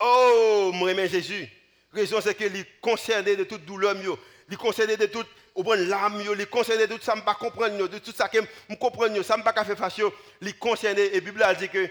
[0.00, 1.48] Oh, moi j'aime Jésus.
[1.92, 5.62] La raison c'est qu'il est concerné de toute douleur, il est concerné de toute au
[5.62, 8.28] bon l'âme, il est concerné de tout ça, je ne pas comprendre, de tout ça
[8.28, 8.38] que
[8.68, 10.00] je comprends, ça ne pas faire face,
[10.40, 11.02] il est concerné.
[11.02, 11.88] Et la Bible a dit que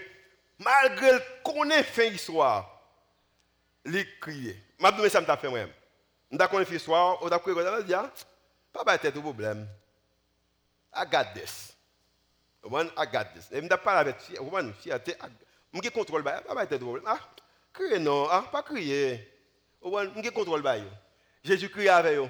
[0.58, 2.80] malgré qu'on ait fait l'histoire,
[3.84, 4.56] il crié.
[4.78, 5.70] Je vais ça me fait moi-même.
[6.30, 8.10] Je vais fait je vais crié, je vais dire,
[8.72, 9.66] pas de problème.
[10.94, 11.72] I got this.
[12.64, 13.48] I got this.
[13.52, 14.16] Et je vais parler avec
[14.80, 15.16] fierté.
[15.72, 17.04] Je contrôle, pas de problème.
[17.06, 17.18] Ah,
[17.72, 19.28] crier non, ah, pas crier.
[19.82, 20.62] Je contrôle.
[21.42, 22.28] Jésus crie avec eux.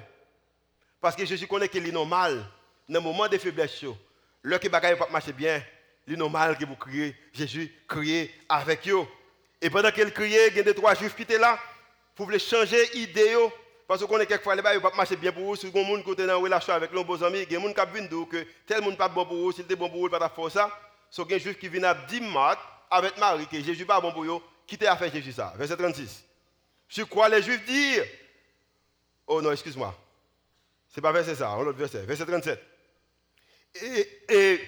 [0.99, 2.45] Parce que Jésus connaît qu'il est normal,
[2.87, 3.83] dans le moment de faiblesse,
[4.43, 5.61] le qui ne pas marcher bien,
[6.07, 7.15] il est normal que vous criez.
[7.33, 9.05] Jésus criait avec eux.
[9.59, 11.59] Et pendant qu'il criait, il y a des trois juifs qui étaient là
[12.15, 13.35] pour changer d'idée.
[13.91, 15.57] Parce qu'on est quelquefois là-bas, il pas marcher bien pour vous.
[15.57, 17.67] Si vous avez qui est en relation avec nos beaux amis, il y a des
[17.67, 19.99] gens qui viennent dire que tel monde pas bon pour vous, s'il est bon pour
[19.99, 20.79] vous, il pas faire ça.
[21.17, 22.57] Y a des juifs qui viennent à 10 maths
[22.89, 25.53] avec Marie, que Jésus pas bon pour vous, quittez à faire Jésus ça?
[25.57, 26.23] Verset 36.
[26.87, 28.05] Je crois les juifs dire.
[29.27, 29.93] Oh non, excuse-moi.
[30.87, 32.63] Ce n'est pas verset ça, on l'autre verset, verset 37.
[34.29, 34.61] Et,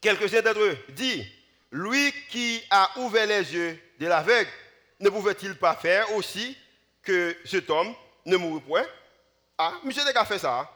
[0.00, 1.26] quelques-uns d'entre eux disent,
[1.70, 4.50] lui qui a ouvert les yeux de l'aveugle,
[4.98, 6.58] ne pouvait-il pas faire aussi
[7.04, 8.84] que cet homme ne mourut point
[9.58, 10.70] Ah, monsieur n'a fait ça.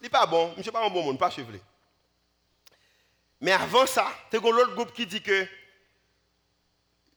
[0.00, 1.60] Il n'est pas bon, monsieur pas un bon monde, pas chevelu.
[3.40, 5.46] Mais avant ça, il y a l'autre groupe qui dit que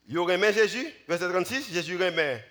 [0.08, 2.46] il remet Jésus, verset 36, Jésus remet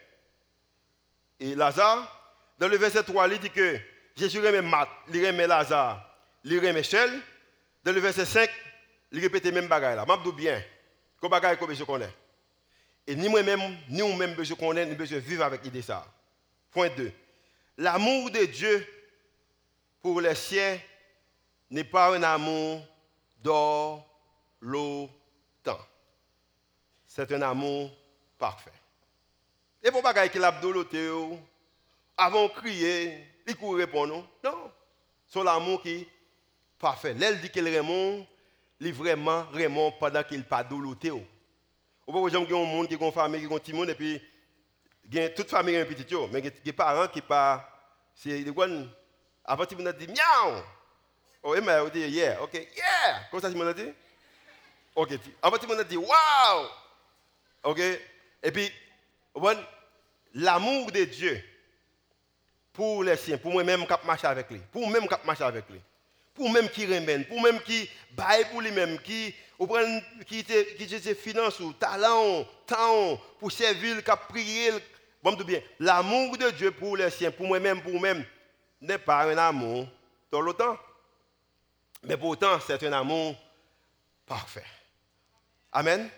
[1.39, 2.19] et Lazare.
[2.59, 3.79] Dans le verset 3, il dit que
[4.17, 6.03] Jésus remet Matt, il remet Lazare,
[6.45, 7.11] il remet Michel.
[7.85, 8.49] Dans le verset 5,
[9.11, 10.07] il répète même bagaille là.
[10.07, 10.63] Je bien,
[11.21, 12.11] que bagaille que je connais.
[13.07, 16.07] Et ni moi-même, ni nous-mêmes, je connais, nous besoin vivre avec l'idée ça.
[16.73, 17.13] Point 2.
[17.79, 18.87] L'amour de Dieu
[20.01, 20.79] pour les siens
[21.71, 22.83] n'est pas un amour
[23.43, 24.07] d'or,
[24.61, 25.09] l'eau,
[25.63, 25.79] temps.
[27.07, 27.91] C'est un amour
[28.39, 28.73] parfait.
[29.83, 30.49] Et pour bagaille qu'il a
[32.17, 34.27] avant de crier, il court répondre.
[34.45, 34.73] Non?
[35.27, 36.09] C'est l'amour qui est
[36.79, 37.15] parfait.
[37.15, 38.27] L'elle dit qu'elle Raymond,
[38.81, 41.11] il vraiment Raymond pendant qu'il pas doulouté.
[41.11, 41.23] Ou
[42.07, 43.73] pas exemple qu'il y a un monde qui a une famille, qui a un petit
[43.73, 44.21] monde, et puis
[45.19, 47.69] a toute famille un petit mais il y a des parents qui pas.
[48.15, 48.87] C'est des gens.
[49.45, 50.63] Avant, tu me dit miaou.
[51.43, 53.25] Oh, et on dit yeah, ok, yeah.
[53.31, 53.93] Comment ça, tu me dit?
[54.95, 55.11] Ok.
[55.43, 56.69] Avant, tu me dit wow.
[57.65, 57.81] Ok.
[58.43, 58.71] Et puis,
[60.35, 61.43] l'amour de Dieu
[62.73, 65.81] pour les siens, pour moi-même qui marche avec lui, pour moi-même qui marche avec lui,
[66.35, 69.35] pour moi-même qui remène, pour moi-même qui baille pour lui-même, qui
[70.27, 74.73] qui qui ses finances ou talent, temps pour servir, qui prier,
[75.23, 75.61] bon tout bien.
[75.79, 78.25] L'amour de Dieu pour les siens, pour moi-même, pour moi-même,
[78.81, 79.87] n'est pas un amour
[80.31, 80.77] dans le temps.
[82.05, 83.37] Mais pourtant, c'est un amour
[84.27, 84.65] parfait.
[85.71, 86.11] Amen.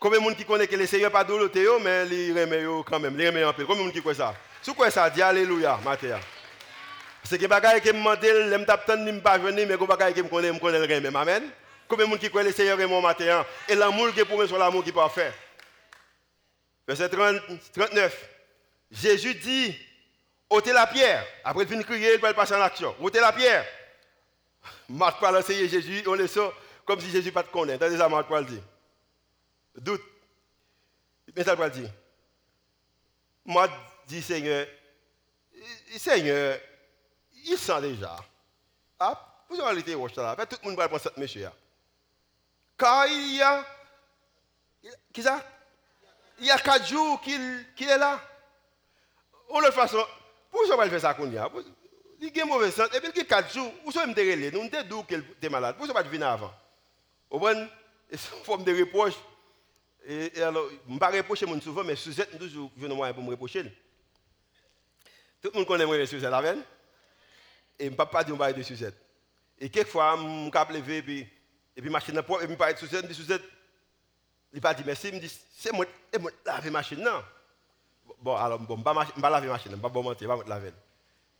[0.00, 3.18] Combien de gens qui connaissent que le Seigneur pas de mais il remet quand même,
[3.18, 3.64] il remet peu.
[3.64, 4.34] Combien de gens qui connaissent ça?
[4.60, 5.22] C'est quoi ça dit?
[5.22, 6.18] Alléluia, Mathéa.
[7.24, 9.76] C'est que bagaille qui me demande, je ne t'attends ni pas venir, mais
[10.12, 11.16] qui me connaît, me connaît le même.
[11.16, 11.50] Amen.
[11.88, 14.36] Combien de gens qui connaissent le Seigneur et mon matin Et l'amour qui est pour
[14.36, 15.32] moi, c'est l'amour qui peut faire.
[16.86, 18.30] Verset 39.
[18.90, 19.76] Jésus dit,
[20.50, 21.24] ôtez la pierre.
[21.42, 22.94] Après, il finit crier, il va passer en action.
[23.00, 23.64] ôtez la pierre.
[24.88, 27.78] Marc parle enseigner Jésus, on le sort comme si Jésus pas te connaît.
[27.78, 28.60] T'as déjà Marc parle dit.
[29.76, 30.02] Doute.
[31.34, 31.88] Mais ça parle dit.
[33.44, 33.68] Moi,
[34.06, 34.66] dit Seigneur,
[35.96, 36.58] Seigneur,
[37.44, 38.16] il sent déjà.
[38.98, 40.36] Ah, vous avez été roche là.
[40.46, 41.48] Tout le monde va prendre cette monsieur.
[42.76, 43.64] Car il y a.
[45.12, 45.42] Qui ça?
[46.38, 48.20] Il y a quatre jours qu'il est là.
[49.48, 50.04] On le façon.
[50.50, 51.48] Pourquoi va faire ça qu'on y a
[52.20, 52.88] Il y a mauvais sens.
[52.94, 53.72] Et puis il y a quatre jours.
[53.84, 55.76] Où sont-ils relais Nous sommes qu'il est malade.
[55.76, 56.52] Pourquoi pas venir avant
[57.30, 57.68] Au bon,
[58.10, 59.14] il faut me des reproches.
[60.06, 63.30] Et, alors, je ne pas reprocher mon souvent, mais Suzette, toujours, je ne pour me
[63.30, 63.62] reprocher.
[65.40, 66.62] Tout le monde connaît Suzette, la veine.
[67.78, 68.94] Et je ne peux pas dire de Suzette.
[69.58, 71.28] Et quelquefois, je me lever et puis,
[71.76, 73.42] et puis machine propre, et puis je parle de Suzette, je dis
[74.54, 77.24] il pas dit merci, il me dit, c'est moi, et moi, laver machine, non?
[78.20, 80.42] Bon, alors, bon, je ne vais pas laver machine, je ne vais pas mentir, je
[80.42, 80.72] vais laver.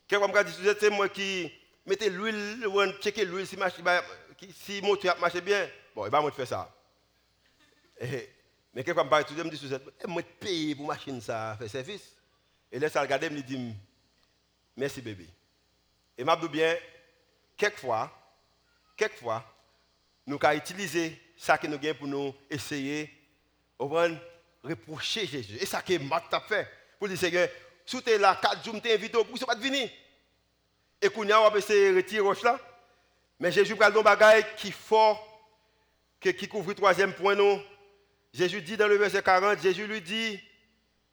[0.07, 1.49] Quelquefois, je me dit Suzette, c'est moi qui
[1.85, 2.67] mettez l'huile,
[3.01, 3.55] checker l'huile, si,
[4.51, 6.75] si le moteur marche bien, bon, il va me faire ça.
[8.01, 8.29] Et,
[8.73, 11.69] mais quelquefois, je me parle, je me dis Suzette, moi, payer pour machine ça, faire
[11.69, 12.13] service.
[12.69, 13.73] Et là, ça regarde, il me dit,
[14.75, 15.29] merci bébé.
[16.17, 16.77] Et m'a dit bien,
[17.57, 18.11] quelquefois,
[18.95, 19.43] quelquefois,
[20.25, 23.11] nous avons utilisé ça que nous avons pour nous essayer
[23.79, 24.17] de
[24.63, 25.57] reprocher Jésus.
[25.59, 26.67] Et ça que Marc a fait.
[26.97, 27.49] Pour dire, Seigneur,
[27.85, 29.89] si tu es là, 4 jours, tu invité, pourquoi tu pas venir
[31.01, 32.59] Et qu'on a essayé de retirer là.
[33.39, 35.21] Mais Jésus parle d'un bagage qui fort,
[36.19, 37.35] qui couvre le troisième point.
[37.35, 37.61] Nous.
[38.33, 40.41] Jésus dit dans le verset 40, Jésus lui dit,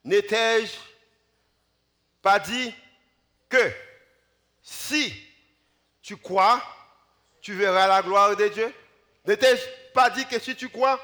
[0.03, 0.73] n'étais-je
[2.21, 2.75] pas dit
[3.49, 3.73] que
[4.63, 5.13] si
[6.01, 6.63] tu crois,
[7.41, 8.75] tu verras la gloire de Dieu.
[9.25, 11.01] N'étais-je pas dit que si tu crois,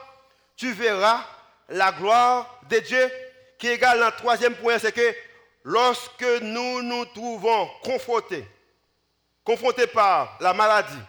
[0.57, 1.25] tu verras
[1.69, 3.13] la gloire de Dieu?
[3.59, 5.17] Qui égale le troisième point, c'est que
[5.65, 8.47] lorsque nous nous trouvons confrontés,
[9.43, 11.03] confrontés par la maladie,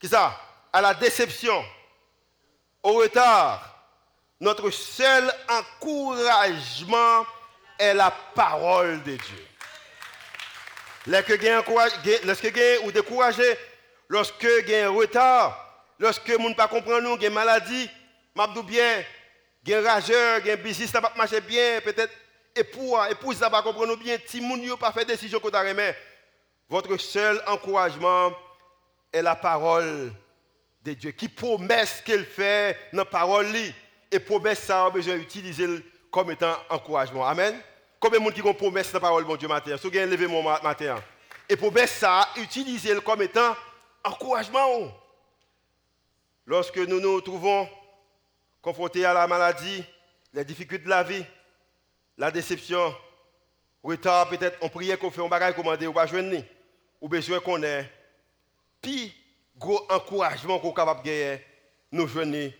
[0.00, 0.40] qui ça?
[0.72, 1.64] À la déception,
[2.82, 3.74] au retard,
[4.40, 7.26] notre seul encouragement
[7.78, 9.47] est la parole de Dieu.
[11.08, 11.30] Lorsque
[12.44, 13.56] vous ou découragé,
[14.08, 17.88] lorsque un retard, lorsque vous ne pas comprendre nous, une maladie,
[18.34, 19.02] vous bien,
[19.70, 22.12] un rageur, un business qui ne marche bien, peut-être
[22.54, 25.94] époux, épouse ne pas comprendre bien, si vous n'avez pas fait décision que vous
[26.68, 28.30] votre seul encouragement
[29.10, 30.12] est la parole
[30.82, 31.12] de Dieu.
[31.12, 33.46] Qui promesse qu'elle fait dans la parole,
[34.10, 35.66] et promesse ça, a besoin d'utiliser
[36.10, 37.26] comme étant encouragement.
[37.26, 37.58] Amen.
[38.00, 40.26] Combien de gens qui ont promesse la parole de Dieu matin Si vous avez levé
[40.26, 41.02] mon matin.
[41.48, 43.56] Et promesse ça, utiliser comme étant
[44.04, 44.92] encouragement.
[46.46, 47.68] Lorsque nous nous trouvons
[48.62, 49.84] confrontés à la maladie,
[50.32, 51.24] les difficultés de la vie,
[52.16, 52.94] la déception,
[53.82, 56.42] retard, peut-être on priait qu'on fait un bagage commandé ou pas joindre,
[57.00, 57.90] ou besoin qu'on ait,
[58.80, 59.14] puis
[59.56, 61.44] gros encouragement qu'on est capable de gagner,
[61.92, 62.52] nous joindre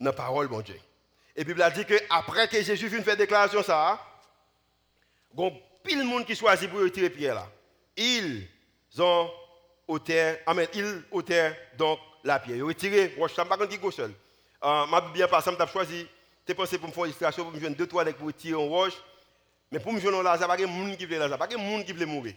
[0.00, 0.78] dans la parole, mon Dieu.
[1.34, 4.00] Et la Bible a dit que après que Jésus vienne faire déclaration ça,
[5.36, 5.50] il y a
[5.82, 7.48] pile de monde qui choisit pour retirer Pierre là.
[7.96, 8.46] Ils
[8.98, 9.30] ont
[9.86, 12.56] ôté, amen, ils ôté donc la pierre.
[12.56, 14.12] Ils ont retiré, je ne sais pas ils seul.
[14.64, 16.06] Euh, ma bien passé, je choisi,
[16.46, 18.68] tu pensé pour me faire une illustration, pour me jouer deux, trois pour retirer un
[18.68, 18.94] roche.
[19.70, 21.38] Mais pour me jouer dans l'argent, il n'y a pas de monde qui veut l'argent,
[21.38, 22.34] pas de monde qui veut mourir.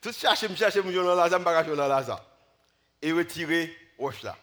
[0.00, 2.20] Tout chercher, me chercher, me jouer je ne pas jouer dans l'argent.
[3.00, 4.36] Et retirer roche là.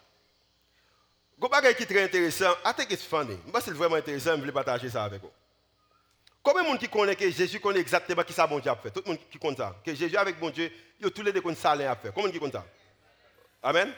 [1.42, 3.36] Un bagage qui est très intéressant, I think it's funny.
[3.46, 5.30] Moi, c'est vraiment intéressant, je voulais partager ça avec vous.
[6.42, 8.90] Combien de monde qui connaît que Jésus connaît exactement qui ça bon Dieu a fait
[8.90, 9.76] Tout le monde qui connaît ça.
[9.84, 12.10] Que Jésus avec bon Dieu, il tous les deux connaissent ça a fait.
[12.12, 12.66] Combien qui connaît ça
[13.62, 13.92] Amen.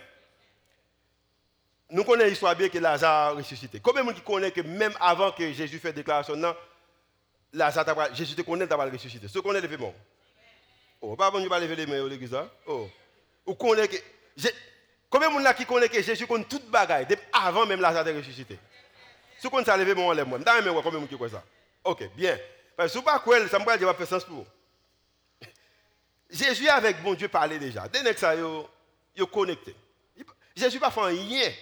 [1.90, 3.80] Nous connaissons l'histoire bien que Lazare a ressuscité.
[3.80, 6.35] Combien de monde qui connaît que même avant que Jésus fasse déclaration,
[7.52, 9.26] Lazare, Jésus te connaît d'avoir ressuscité.
[9.26, 9.92] Ceux qui connaissent les mains.
[11.00, 12.35] Oh, pas bon Dieu pas lever les mains l'église.
[12.35, 12.48] Hein?
[12.66, 12.88] Oh.
[13.46, 13.96] Ou connaît que.
[15.09, 18.59] Combien de monde qui connaît que Jésus connaît toute bagaille avant même Lazare de ressusciter
[19.38, 20.26] Ceux qui connaissent ça, levez moi en l'air.
[20.26, 21.42] Dans les combien de monde qui connaît ça
[21.85, 22.38] Ok, bien.
[22.77, 24.47] Parce que si vous pas quoi, ça me faire sens pour vous.
[26.31, 27.87] Jésus avec bon Dieu parlait déjà.
[27.88, 29.77] Dès que ça, il connecté.
[30.57, 31.53] Jésus n'a pas fait rien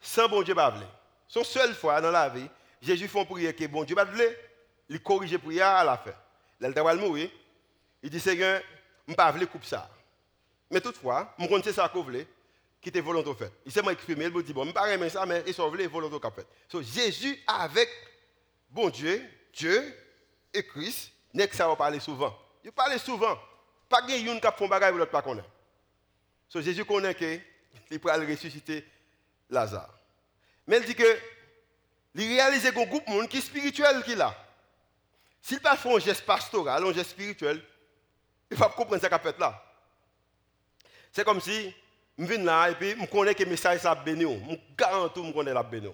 [0.00, 0.86] sans bon Dieu parler.
[1.28, 2.48] Son seule fois dans la vie,
[2.80, 4.06] Jésus fait une prière que bon Dieu va
[4.88, 6.12] il corrige la prière à la fin.
[6.60, 6.68] Là,
[8.02, 8.60] il dit Seigneur,
[9.06, 9.88] je ne pas couper ça.
[10.70, 12.26] Mais toutefois, je connais ça qu'on voulait,
[12.80, 13.52] qui était volontaire fait.
[13.64, 16.32] Il s'est exprimé, il me dit bon, je ne pas ça, mais il s'est volontaire
[16.34, 16.46] fait.
[16.70, 17.88] Donc Jésus avec
[18.74, 19.96] bon Dieu, Dieu
[20.52, 22.36] et Christ, n'est que ça va parler souvent.
[22.64, 23.38] Il parle souvent.
[23.88, 25.44] Pas de gens qui font bagaille l'autre pas connaît.
[26.48, 27.38] So Jésus connaît que
[27.90, 28.84] il pourra ressusciter
[29.48, 29.90] Lazare.
[30.66, 31.18] Mais il dit que
[32.16, 34.34] il réalise un groupe de monde qui est spirituel qu'il a.
[35.40, 37.62] S'il pas un geste pastoral, un geste spirituel,
[38.50, 39.62] il va comprendre ce qu'il fait là.
[41.12, 41.74] C'est comme si
[42.18, 44.22] je viens là et puis je connais que le message est béni.
[44.22, 45.92] Je garantis que je connais la béni.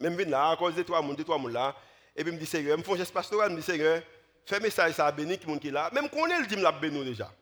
[0.00, 1.74] Mais je viens là à cause de toi, de toi, là.
[2.16, 3.66] Et puis, je me dis, Seigneur, je me fais un geste pastoral, je me dis,
[3.66, 4.02] Seigneur,
[4.46, 5.90] fais message ça béni qui est là.
[5.92, 7.32] Même qu'on est le dit, la béni déjà.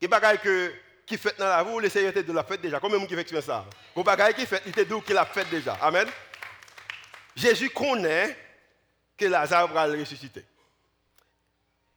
[0.00, 0.72] Et bagaille que
[1.06, 2.80] qui fait dans la rue, le Seigneur de la fête déjà.
[2.80, 3.64] Combien de qui fait ça?
[3.94, 5.74] Qu'on bagaille qui fait, il te dit qu'il a fait déjà.
[5.74, 6.08] Amen.
[7.36, 8.36] Jésus connaît
[9.16, 10.44] que Lazare va le ressusciter.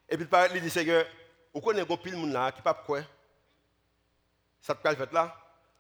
[0.09, 1.05] Et puis il dit Seigneur,
[1.53, 3.01] vous connaissez un pile de monde là qui pas quoi
[4.61, 5.35] Ça te fait là?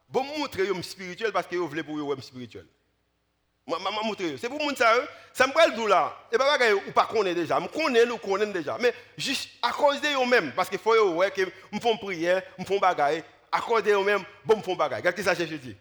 [0.09, 2.65] Bon montrer spirituel parce que vous voulez pour un spirituel.
[4.39, 4.93] C'est pour moun ça,
[5.33, 6.15] ça me parle d'où là?
[6.31, 9.71] Et pas que ou pas connaît déjà, me connaît nous connaît déjà, mais juste à
[9.71, 11.41] cause de eux même parce qu'il faut ouais que
[11.71, 14.99] me font prière, me font bagaille, à cause de eux même, bon me font bagaille.
[14.99, 15.75] Regardez ça Jésus dit.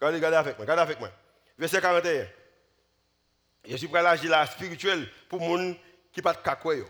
[0.00, 1.08] Regardez avec moi, regardez avec moi.
[1.58, 2.26] Verset 41.
[3.64, 5.76] Jésus prend l'agir là spirituel pour moun
[6.12, 6.84] qui pas de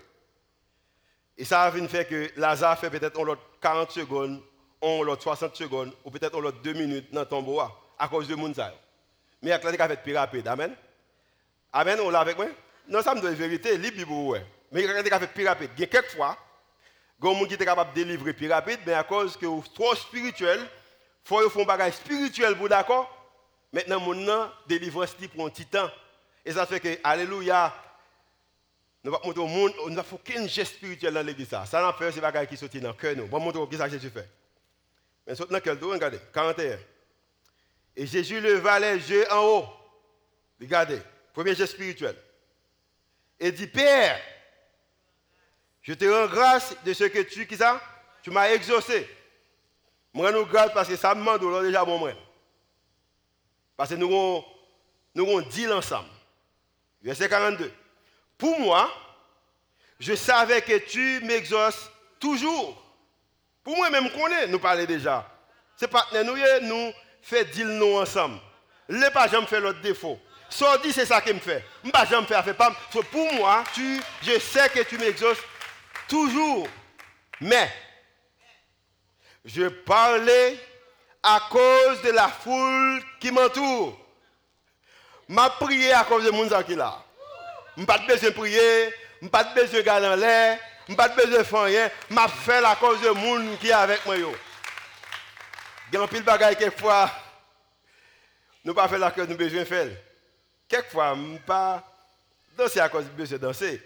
[1.38, 3.18] Et ça vient faire que Lazare fait peut-être
[3.58, 4.42] 40 secondes,
[4.82, 8.28] on l'autre 60 secondes ou peut-être on l'autre 2 minutes dans le tombeau à cause
[8.28, 8.74] de moun ça.
[9.42, 10.46] Mais y a fait plus rapide.
[10.46, 10.74] Amen.
[11.72, 12.46] Amen, on l'a avec moi
[12.88, 14.44] Non, ça me donne vérité, libre, ouais.
[14.70, 15.70] Mais y a fait plus rapide.
[15.76, 16.36] Il y a quelquefois,
[17.20, 19.46] il y a des gens qui capables de délivrer plus rapide, mais à cause que
[19.46, 23.18] vous trop spirituel, il faut faire un bagage spirituel pour d'accord?
[23.72, 25.90] Maintenant, mon délivrance pour un petit temps.
[26.44, 27.72] Et ça fait que, alléluia,
[29.04, 31.48] nous ne montrer au monde, on n'a aucun geste spirituel dans l'église.
[31.48, 33.16] Ça n'a pas c'est bagage qui sortent dans le cœur.
[33.16, 34.28] Nous va montrer ce que Jésus fait.
[35.26, 36.76] Mais saute dans quel dos, regardez, 41.
[37.96, 39.68] Et Jésus leva les yeux en haut.
[40.60, 41.00] Regardez,
[41.32, 42.16] premier geste spirituel.
[43.38, 44.20] Et dit, Père,
[45.82, 47.58] je te rends grâce de ce que tu, qui
[48.22, 49.08] tu m'as exaucé.
[50.14, 52.12] Moi, nous grâce parce que ça me demande déjà bon moi.
[53.76, 54.44] Parce que nous avons,
[55.14, 56.08] nous avons dit ensemble.
[57.02, 57.72] Verset 42.
[58.38, 58.90] Pour moi,
[59.98, 61.90] je savais que tu m'exauces
[62.20, 62.78] toujours.
[63.64, 65.28] Pour moi-même, connais, nous parlons déjà.
[65.76, 68.38] C'est pas nous, nous fait deal nous ensemble.
[68.88, 70.18] Le pas jamais fait l'autre défaut.
[70.50, 71.64] Soit dit c'est ça qui me fait.
[71.84, 72.74] Je pas jamais faire fait pas.
[73.10, 75.38] Pour moi, tu, je sais que tu m'exauces
[76.08, 76.68] toujours.
[77.40, 77.70] Mais
[79.44, 80.58] je parlais
[81.22, 83.98] à cause de la foule qui m'entoure.
[85.28, 87.02] M'a prié à cause de mon qui là.
[87.76, 88.90] Je pas besoin de prier,
[89.22, 90.58] je pas besoin de garder en l'air,
[90.88, 94.04] je pas besoin de faire rien, m'a fait à cause de monde qui est avec
[94.04, 94.16] moi
[95.92, 97.10] il y a un pile bagaille quelquefois,
[98.64, 99.90] nous pas faire la que nous besoin faire.
[100.66, 101.86] Quelquefois, nous pas
[102.56, 103.82] danser à cause de besoin danser.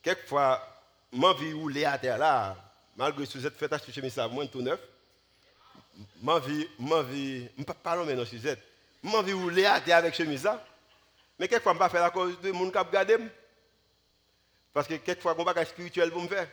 [0.00, 0.64] Quelquefois,
[1.10, 2.56] m'en vie rouler à terre là,
[2.96, 4.78] malgré que êtes fait acheter chemise à moins tout neuf.
[6.20, 8.62] M'en vie, m'en vie, pas parlons maintenant Suzette.
[9.02, 10.64] M'en vie rouler à terre avec chemise là.
[11.40, 13.16] Mais quelquefois, je pas faire la cause de qui a regardé.
[14.72, 16.46] Parce que quelquefois, on pas spirituel pour me faire.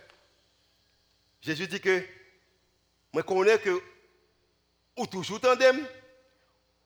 [1.44, 2.04] Jésus dit que,
[3.14, 3.80] je connais que
[5.00, 5.88] ou toujours tandem,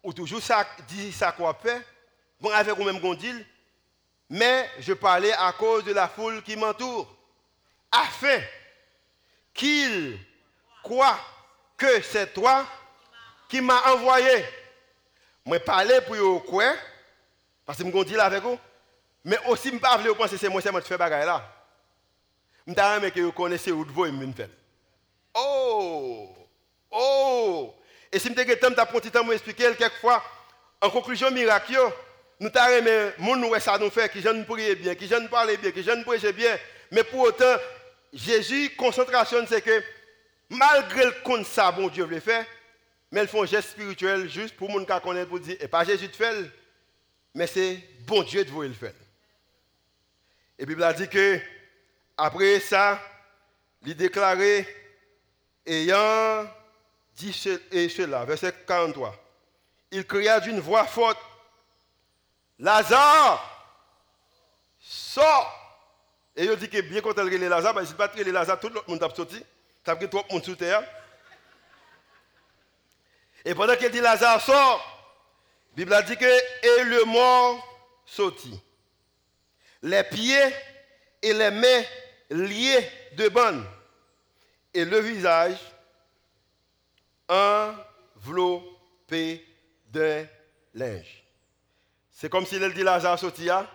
[0.03, 1.81] ou toujours ça, dit ça qu'on fait,
[2.39, 3.33] bon avec ou même qu'on dit,
[4.29, 7.11] mais je parlais à cause de la foule qui m'entoure,
[7.91, 8.39] afin
[9.51, 10.19] qu'il
[10.83, 11.19] croit
[11.75, 12.67] que c'est toi
[13.49, 14.45] qui m'as envoyé.
[15.43, 16.71] Moi parler pour eux quoi,
[17.65, 18.59] parce que je dis avec vous,
[19.25, 21.51] mais aussi je ne pas penser c'est moi qui fais bagaille là.
[22.67, 24.05] Je ne que vous connaissez où vous.
[25.33, 26.29] Oh!
[26.91, 27.73] Oh!
[28.13, 30.23] Et si je me temps, je petit temps expliquer quelquefois,
[30.79, 31.79] en conclusion miracle,
[32.39, 35.71] nous avons aimé, nous ça nous fait, qui jeune prier bien, qui jeune parler bien,
[35.71, 36.55] qui jeune prêcher bien.
[36.91, 37.55] Mais pour autant,
[38.13, 39.83] Jésus, concentration, c'est que
[40.47, 42.45] malgré le compte ça, bon Dieu veut faire,
[43.11, 45.83] mais ils font un geste spirituel juste pour gens qui connaissent pour dire, et pas
[45.83, 46.35] Jésus de faire,
[47.33, 48.93] mais c'est bon Dieu de vous le faire.
[50.59, 51.39] Et Bible a dit que,
[52.15, 53.01] après ça,
[53.83, 54.67] il déclarait,
[55.65, 56.47] ayant
[57.15, 59.15] dit cela, verset 43.
[59.91, 61.19] Il cria d'une voix forte,
[62.59, 63.53] Lazare,
[64.79, 65.59] sors.
[66.35, 68.81] Et il dit que bien quand elle Lazare, mais il pas les Lazare, tout le
[68.87, 69.43] monde a sorti.
[69.85, 70.81] A pris trop de monde sous terre.
[73.45, 74.93] Et pendant qu'il dit Lazare sort,
[75.75, 77.67] la Bible a dit que et le mort
[78.05, 78.59] sortit.
[79.81, 80.55] Les pieds
[81.21, 81.83] et les mains
[82.29, 83.65] liés de bonne.
[84.73, 85.57] Et le visage
[87.27, 88.73] enveloppé
[89.87, 90.25] d'un
[90.73, 91.23] linge.
[92.11, 93.69] C'est comme si elle dit Lazare Sotia.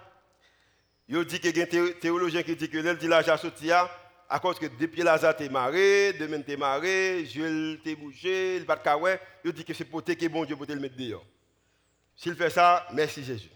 [1.09, 3.91] Il dit qu'il y a un théologien qui dit que elle dit Lazare Sotia
[4.29, 8.77] à cause que depuis Lazare t'es marré, demain t'es marré, Jules t'es bouché, il pas
[8.77, 9.19] de.
[9.45, 11.25] Il dit que c'est pour que bon Dieu pour te le mettre dehors.
[12.15, 13.51] S'il fait ça, merci Jésus.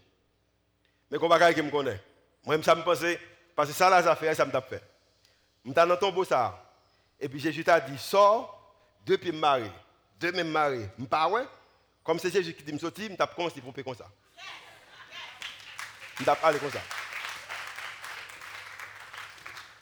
[1.11, 2.01] Mais qu'on va qui me connaît.
[2.45, 3.21] Moi, ça me pensait,
[3.55, 4.83] parce que ça, Lazare fait, ça me tape fait.
[5.65, 6.59] Je suis dans ton beau ça.
[7.21, 8.62] Et puis Jésus t'a dit, sors
[9.07, 9.71] depuis marié
[10.23, 11.29] de même mari, je pas.
[12.05, 14.07] Comme c'est Jésus qui dit me sortir, je tape commencé à comme ça.
[16.19, 16.81] Je tape parler comme ça.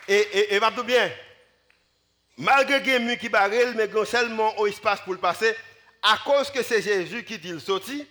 [0.08, 1.10] Et, et, et, tout bien.
[2.36, 5.54] Malgré que qui barrel, mais seulement au espace pour le passer,
[6.02, 8.06] à cause que c'est Jésus qui dit le sorti,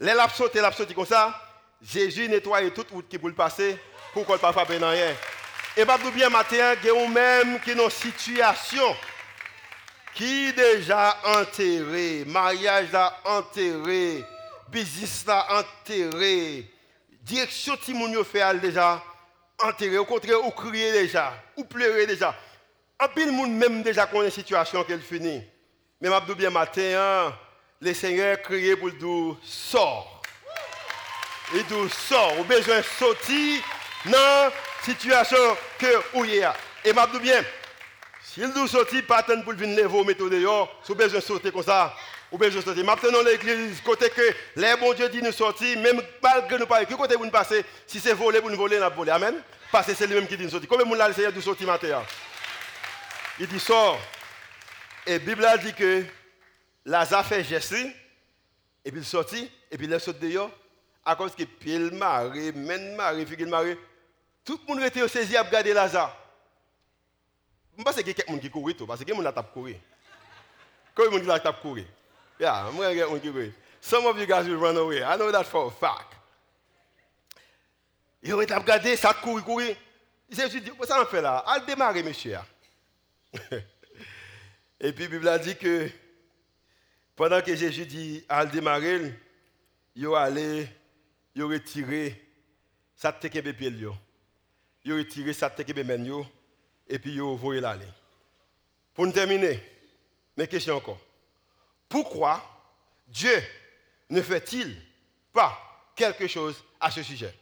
[0.00, 0.60] les l'a sauté,
[0.94, 1.40] comme ça,
[1.80, 3.78] Jésus nettoie toute route qui pour le passer,
[4.12, 5.14] pour qu'on ne pas frapper dans rien.
[5.76, 8.96] Et pas tout bien matin, il y a même qui une situation
[10.14, 14.24] qui déjà enterré, mariage a enterré,
[14.68, 16.70] business là enterré.
[17.22, 19.02] Direction Timoun fait déjà
[19.62, 19.98] enterré.
[19.98, 22.34] Au contraire, ou crier déjà, ou pleurer déjà.
[22.98, 25.42] En pile monde même déjà connaît situation qu'elle finit.
[26.00, 27.34] Mais je bien matin, hein,
[27.80, 30.22] le Seigneur criait pour dire sort.
[31.54, 32.38] Il dit sort.
[32.38, 33.62] Ou besoin de sortir
[34.04, 34.52] dans la
[34.82, 37.42] situation que vous Et je bien,
[38.40, 41.52] s'il dit sortir, pas attendre pour venir lever méthode dehors, si vous besoin de sortir
[41.52, 41.94] comme ça,
[42.32, 42.84] ou besoin de sortir.
[42.86, 44.22] Maintenant, l'église, côté que
[44.56, 47.62] les bons Dieu dit nous sortir, même malgré nous pas, que côté vous nous passer,
[47.86, 49.10] si c'est voler, vous nous voler, nous voler.
[49.10, 49.34] Amen.
[49.70, 50.70] Parce que c'est lui-même qui dit nous sortir.
[50.70, 52.02] Combien de là, le Seigneur dit sortir matin?
[53.38, 54.00] Il dit sort.
[55.06, 56.04] Et la Bible a dit que
[56.86, 60.50] Lazare fait geste, et puis il sortit, et puis il sorti dehors,
[61.04, 63.78] à cause que pile marée, même marée, figure marée,
[64.46, 66.19] tout le monde était saisi à regarder Lazare.
[67.80, 69.76] Je pense y a quelqu'un qui court, parce que quelqu'un a courir.
[70.94, 71.86] De monde qui a tapé courir?
[72.38, 73.54] Yeah, moi, il y quelqu'un qui court.
[73.80, 75.02] Some of you guys will run away.
[75.02, 76.14] I know that for a fact.
[78.22, 79.76] Il a regardé, ça courir, courir.
[80.28, 81.38] Jésus dit, ça en fait là?
[81.46, 82.36] Allez démarrer, monsieur.
[84.80, 85.88] Et puis la Bible a dit que
[87.16, 89.18] pendant que Jésus dit à démarrer,
[89.96, 90.68] il allé,
[91.34, 92.28] il retiré
[92.94, 93.72] sa tête et pied
[94.84, 96.04] Il retiré sa tête et main
[96.90, 97.86] et puis il voyé l'aller.
[98.92, 99.62] Pour nous terminer,
[100.36, 100.98] mes questions encore.
[101.88, 102.42] Pourquoi
[103.06, 103.42] Dieu
[104.10, 104.76] ne fait-il
[105.32, 105.58] pas
[105.94, 107.34] quelque chose à ce sujet?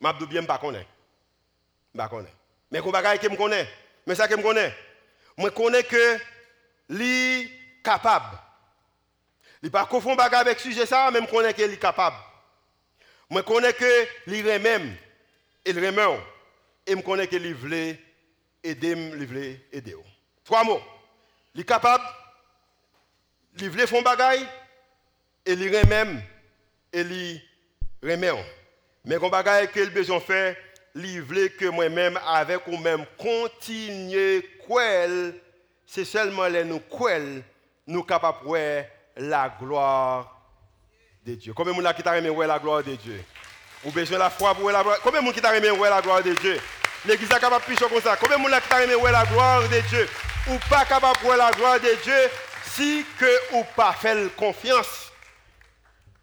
[0.00, 0.88] Je ne bien pas connaître.
[2.70, 3.68] Mais qu'on va que me connaît.
[4.06, 4.74] Mais ça que je connais.
[5.36, 6.18] Je connais que
[6.90, 7.50] est
[7.82, 8.38] capable.
[9.62, 12.16] Il pas confond avec ce sujet ça, je connais qu'il est capable.
[13.30, 14.96] Je connais que est même
[15.66, 16.20] il remet
[16.86, 17.96] et je connais qu'il veut
[18.62, 19.96] aider, veut aider.
[20.44, 20.80] Trois mots.
[21.54, 22.04] Il est capable,
[23.60, 24.46] veut faire bagaille
[25.44, 26.22] et il même
[26.92, 27.42] et il
[28.02, 28.32] remet.
[29.04, 30.56] Mais qu'on bagaille qu'il besoin faire
[30.94, 35.34] livrer que moi-même, avec ou même, continuer quel,
[35.86, 37.42] c'est seulement les nous quel,
[37.86, 38.82] nous capables de
[39.16, 40.36] la gloire
[41.24, 41.52] de Dieu.
[41.54, 43.22] Combien de gens qui t'a remis la gloire de Dieu?
[43.84, 44.98] Ou besoin de la foi pour la gloire?
[45.02, 46.58] Combien de gens qui t'a remis la gloire de Dieu?
[47.06, 48.16] L'église est capable de ça.
[48.16, 50.08] Combien de gens la gloire de Dieu?
[50.48, 52.30] Ou pas capable de la gloire de Dieu
[52.74, 55.10] si que ou pas faire confiance?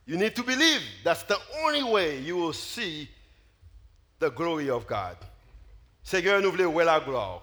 [0.05, 0.81] You need to believe.
[1.03, 3.09] That's the only way you will see
[4.19, 5.15] the glory of God.
[6.03, 7.41] Seigneur, nous voulons voir la gloire.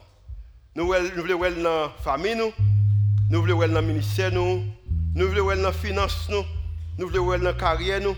[0.74, 2.52] Nous voulons voir la famille, nous,
[3.30, 4.64] nous voulons voir ministère, nous,
[5.14, 6.44] nous voulons la finance, nous,
[6.98, 8.14] nous voulons voir la carrière, nous,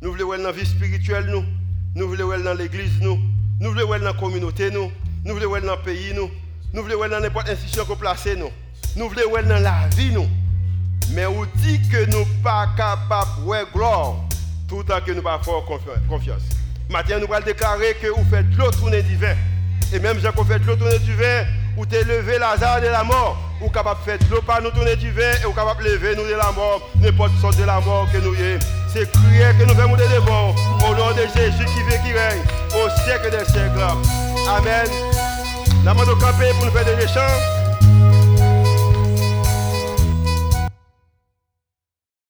[0.00, 1.44] nous voulons voir la vie spirituelle, nous,
[1.96, 3.18] nous voulons voir nous,
[3.60, 4.90] nous voulons voir dans la communauté, nous,
[5.24, 6.30] nous voulons voir dans le pays, nous,
[6.72, 8.50] nous voulons voir dans n'importe institution qu'on place, nous,
[8.96, 10.26] nous voulons voir dans la vie, nous.
[11.10, 14.14] Mais on dit que nous ne sommes pas capables de voir gloire
[14.66, 15.62] tout temps que nous pas faire
[16.08, 16.42] confiance.
[16.88, 19.34] Maintenant, nous allons déclarer que vous faites l'eau tourner du vin.
[19.92, 21.44] Et même si vous faites l'eau tourner du vin,
[21.76, 23.36] vous avez levé Lazare de la mort.
[23.60, 25.84] Vous êtes capable de faire l'eau par nous tourner du vin et vous êtes capable
[25.84, 28.79] de lever nous de la mort, n'importe sorte de la mort que nous ayons.
[28.92, 32.42] C'est crier que nous venons de devant, au nom de Jésus qui vit, qui règne,
[32.74, 33.86] au siècle des siècles.
[34.48, 34.88] Amen.
[35.84, 37.59] Nous allons camper pour nous faire des chants.